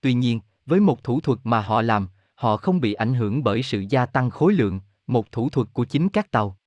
Tuy 0.00 0.14
nhiên, 0.14 0.40
với 0.66 0.80
một 0.80 1.04
thủ 1.04 1.20
thuật 1.20 1.38
mà 1.44 1.60
họ 1.60 1.82
làm, 1.82 2.08
họ 2.34 2.56
không 2.56 2.80
bị 2.80 2.94
ảnh 2.94 3.14
hưởng 3.14 3.44
bởi 3.44 3.62
sự 3.62 3.84
gia 3.88 4.06
tăng 4.06 4.30
khối 4.30 4.52
lượng, 4.54 4.80
một 5.06 5.32
thủ 5.32 5.48
thuật 5.48 5.68
của 5.72 5.84
chính 5.84 6.08
các 6.08 6.30
tàu. 6.30 6.58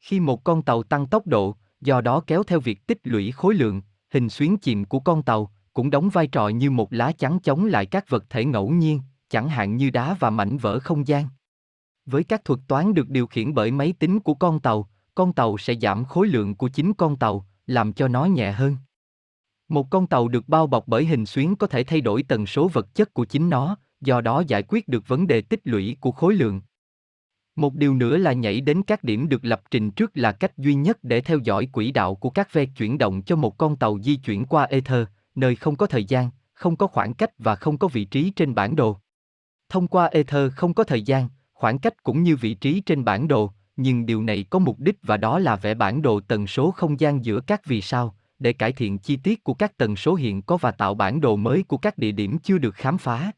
Khi 0.00 0.20
một 0.20 0.44
con 0.44 0.62
tàu 0.62 0.82
tăng 0.82 1.06
tốc 1.06 1.26
độ, 1.26 1.56
do 1.80 2.00
đó 2.00 2.20
kéo 2.26 2.42
theo 2.42 2.60
việc 2.60 2.86
tích 2.86 2.98
lũy 3.04 3.30
khối 3.30 3.54
lượng, 3.54 3.82
hình 4.10 4.28
xuyến 4.28 4.56
chìm 4.56 4.84
của 4.84 5.00
con 5.00 5.22
tàu 5.22 5.50
cũng 5.72 5.90
đóng 5.90 6.08
vai 6.08 6.26
trò 6.26 6.48
như 6.48 6.70
một 6.70 6.92
lá 6.92 7.12
chắn 7.12 7.38
chống 7.40 7.64
lại 7.64 7.86
các 7.86 8.10
vật 8.10 8.24
thể 8.30 8.44
ngẫu 8.44 8.70
nhiên, 8.70 9.00
chẳng 9.28 9.48
hạn 9.48 9.76
như 9.76 9.90
đá 9.90 10.16
và 10.20 10.30
mảnh 10.30 10.58
vỡ 10.58 10.78
không 10.78 11.06
gian. 11.06 11.28
Với 12.06 12.24
các 12.24 12.44
thuật 12.44 12.60
toán 12.68 12.94
được 12.94 13.08
điều 13.08 13.26
khiển 13.26 13.54
bởi 13.54 13.70
máy 13.70 13.94
tính 13.98 14.20
của 14.20 14.34
con 14.34 14.60
tàu, 14.60 14.88
con 15.14 15.32
tàu 15.32 15.58
sẽ 15.58 15.74
giảm 15.74 16.04
khối 16.04 16.28
lượng 16.28 16.54
của 16.54 16.68
chính 16.68 16.94
con 16.94 17.16
tàu, 17.16 17.46
làm 17.66 17.92
cho 17.92 18.08
nó 18.08 18.24
nhẹ 18.24 18.52
hơn. 18.52 18.76
Một 19.68 19.90
con 19.90 20.06
tàu 20.06 20.28
được 20.28 20.48
bao 20.48 20.66
bọc 20.66 20.88
bởi 20.88 21.04
hình 21.04 21.26
xuyến 21.26 21.56
có 21.56 21.66
thể 21.66 21.84
thay 21.84 22.00
đổi 22.00 22.22
tần 22.22 22.46
số 22.46 22.68
vật 22.68 22.94
chất 22.94 23.14
của 23.14 23.24
chính 23.24 23.50
nó, 23.50 23.76
do 24.00 24.20
đó 24.20 24.42
giải 24.46 24.62
quyết 24.62 24.88
được 24.88 25.08
vấn 25.08 25.26
đề 25.26 25.40
tích 25.40 25.60
lũy 25.64 25.96
của 26.00 26.12
khối 26.12 26.34
lượng. 26.34 26.60
Một 27.56 27.74
điều 27.74 27.94
nữa 27.94 28.16
là 28.16 28.32
nhảy 28.32 28.60
đến 28.60 28.82
các 28.82 29.04
điểm 29.04 29.28
được 29.28 29.44
lập 29.44 29.62
trình 29.70 29.90
trước 29.90 30.10
là 30.14 30.32
cách 30.32 30.58
duy 30.58 30.74
nhất 30.74 30.98
để 31.02 31.20
theo 31.20 31.38
dõi 31.38 31.68
quỹ 31.72 31.90
đạo 31.90 32.14
của 32.14 32.30
các 32.30 32.52
ve 32.52 32.64
chuyển 32.64 32.98
động 32.98 33.22
cho 33.22 33.36
một 33.36 33.58
con 33.58 33.76
tàu 33.76 33.98
di 34.02 34.16
chuyển 34.16 34.44
qua 34.44 34.64
ether, 34.64 35.06
nơi 35.34 35.56
không 35.56 35.76
có 35.76 35.86
thời 35.86 36.04
gian, 36.04 36.30
không 36.52 36.76
có 36.76 36.86
khoảng 36.86 37.14
cách 37.14 37.30
và 37.38 37.56
không 37.56 37.78
có 37.78 37.88
vị 37.88 38.04
trí 38.04 38.30
trên 38.30 38.54
bản 38.54 38.76
đồ. 38.76 38.96
Thông 39.68 39.88
qua 39.88 40.06
ether 40.06 40.52
không 40.52 40.74
có 40.74 40.84
thời 40.84 41.02
gian, 41.02 41.28
khoảng 41.52 41.78
cách 41.78 42.02
cũng 42.02 42.22
như 42.22 42.36
vị 42.36 42.54
trí 42.54 42.80
trên 42.80 43.04
bản 43.04 43.28
đồ, 43.28 43.52
nhưng 43.76 44.06
điều 44.06 44.22
này 44.22 44.44
có 44.50 44.58
mục 44.58 44.78
đích 44.78 44.98
và 45.02 45.16
đó 45.16 45.38
là 45.38 45.56
vẽ 45.56 45.74
bản 45.74 46.02
đồ 46.02 46.20
tần 46.20 46.46
số 46.46 46.70
không 46.70 47.00
gian 47.00 47.24
giữa 47.24 47.40
các 47.46 47.66
vì 47.66 47.80
sao, 47.80 48.14
để 48.38 48.52
cải 48.52 48.72
thiện 48.72 48.98
chi 48.98 49.16
tiết 49.16 49.44
của 49.44 49.54
các 49.54 49.76
tần 49.76 49.96
số 49.96 50.14
hiện 50.14 50.42
có 50.42 50.56
và 50.56 50.70
tạo 50.70 50.94
bản 50.94 51.20
đồ 51.20 51.36
mới 51.36 51.62
của 51.62 51.76
các 51.76 51.98
địa 51.98 52.12
điểm 52.12 52.38
chưa 52.38 52.58
được 52.58 52.74
khám 52.74 52.98
phá. 52.98 53.32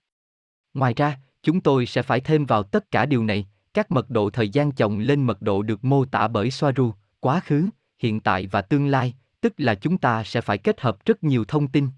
Ngoài 0.75 0.95
ra, 0.97 1.19
chúng 1.43 1.61
tôi 1.61 1.87
sẽ 1.87 2.03
phải 2.03 2.21
thêm 2.21 2.47
vào 2.47 2.63
tất 2.63 2.91
cả 2.91 3.07
điều 3.07 3.25
này, 3.25 3.47
các 3.75 3.91
mật 3.91 4.11
độ 4.11 4.31
thời 4.31 4.49
gian 4.49 4.73
chồng 4.73 4.99
lên 4.99 5.23
mật 5.23 5.43
độ 5.43 5.63
được 5.63 5.85
mô 5.85 6.05
tả 6.05 6.29
bởi 6.29 6.51
Soaru, 6.51 6.93
quá 7.21 7.41
khứ, 7.41 7.69
hiện 7.99 8.21
tại 8.21 8.47
và 8.47 8.63
tương 8.63 8.87
lai, 8.87 9.15
tức 9.41 9.55
là 9.57 9.75
chúng 9.75 9.99
ta 9.99 10.25
sẽ 10.25 10.41
phải 10.41 10.59
kết 10.59 10.81
hợp 10.81 11.05
rất 11.05 11.25
nhiều 11.25 11.45
thông 11.45 11.69
tin. 11.69 11.89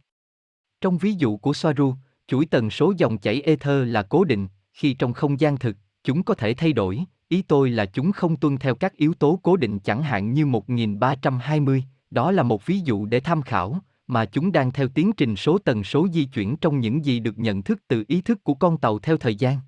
Trong 0.81 0.99
ví 0.99 1.13
dụ 1.13 1.37
của 1.37 1.53
Soaru, 1.53 1.95
chuỗi 2.27 2.47
tần 2.47 2.71
số 2.71 2.93
dòng 2.97 3.19
chảy 3.19 3.43
ether 3.43 3.89
là 3.89 4.03
cố 4.03 4.25
định, 4.25 4.49
khi 4.73 4.95
trong 4.95 5.13
không 5.13 5.41
gian 5.41 5.59
thực, 5.59 5.77
chúng 6.05 6.23
có 6.23 6.35
thể 6.35 6.55
thay 6.55 6.73
đổi, 6.73 7.05
ý 7.29 7.43
tôi 7.43 7.71
là 7.71 7.87
chúng 7.87 8.13
không 8.13 8.37
tuân 8.37 8.59
theo 8.59 8.75
các 8.75 8.97
yếu 8.97 9.15
tố 9.15 9.41
cố 9.43 9.57
định 9.57 9.79
chẳng 9.79 10.03
hạn 10.03 10.33
như 10.33 10.47
1320, 10.47 11.85
đó 12.11 12.31
là 12.31 12.43
một 12.43 12.67
ví 12.67 12.81
dụ 12.81 13.07
để 13.07 13.21
tham 13.21 13.43
khảo, 13.43 13.81
mà 14.07 14.25
chúng 14.25 14.53
đang 14.53 14.73
theo 14.73 14.89
tiến 14.89 15.13
trình 15.13 15.37
số 15.37 15.59
tần 15.59 15.85
số 15.85 16.09
di 16.13 16.25
chuyển 16.25 16.57
trong 16.57 16.81
những 16.81 17.05
gì 17.05 17.21
được 17.21 17.39
nhận 17.39 17.63
thức 17.63 17.83
từ 17.89 18.05
ý 18.09 18.21
thức 18.21 18.45
của 18.45 18.55
con 18.55 18.79
tàu 18.79 18.99
theo 18.99 19.17
thời 19.17 19.35
gian. 19.35 19.59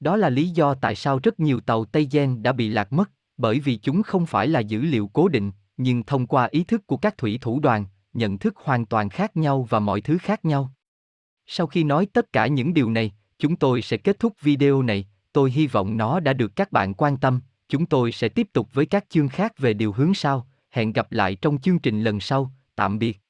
Đó 0.00 0.16
là 0.16 0.30
lý 0.30 0.48
do 0.48 0.74
tại 0.74 0.94
sao 0.94 1.20
rất 1.22 1.40
nhiều 1.40 1.60
tàu 1.60 1.84
Tây 1.84 2.08
Gen 2.12 2.42
đã 2.42 2.52
bị 2.52 2.68
lạc 2.68 2.92
mất, 2.92 3.10
bởi 3.36 3.60
vì 3.60 3.76
chúng 3.76 4.02
không 4.02 4.26
phải 4.26 4.48
là 4.48 4.60
dữ 4.60 4.82
liệu 4.82 5.10
cố 5.12 5.28
định, 5.28 5.52
nhưng 5.76 6.02
thông 6.02 6.26
qua 6.26 6.48
ý 6.50 6.64
thức 6.64 6.86
của 6.86 6.96
các 6.96 7.18
thủy 7.18 7.38
thủ 7.40 7.60
đoàn, 7.60 7.84
nhận 8.12 8.38
thức 8.38 8.56
hoàn 8.56 8.86
toàn 8.86 9.08
khác 9.08 9.36
nhau 9.36 9.66
và 9.70 9.80
mọi 9.80 10.00
thứ 10.00 10.18
khác 10.18 10.44
nhau. 10.44 10.72
Sau 11.46 11.66
khi 11.66 11.84
nói 11.84 12.06
tất 12.06 12.32
cả 12.32 12.46
những 12.46 12.74
điều 12.74 12.90
này, 12.90 13.12
chúng 13.38 13.56
tôi 13.56 13.82
sẽ 13.82 13.96
kết 13.96 14.18
thúc 14.18 14.32
video 14.40 14.82
này, 14.82 15.06
tôi 15.32 15.50
hy 15.50 15.66
vọng 15.66 15.96
nó 15.96 16.20
đã 16.20 16.32
được 16.32 16.56
các 16.56 16.72
bạn 16.72 16.94
quan 16.94 17.16
tâm, 17.16 17.40
chúng 17.68 17.86
tôi 17.86 18.12
sẽ 18.12 18.28
tiếp 18.28 18.48
tục 18.52 18.68
với 18.72 18.86
các 18.86 19.04
chương 19.08 19.28
khác 19.28 19.58
về 19.58 19.74
điều 19.74 19.92
hướng 19.92 20.14
sau, 20.14 20.46
hẹn 20.70 20.92
gặp 20.92 21.12
lại 21.12 21.34
trong 21.34 21.58
chương 21.58 21.78
trình 21.78 22.02
lần 22.02 22.20
sau, 22.20 22.52
tạm 22.76 22.98
biệt. 22.98 23.21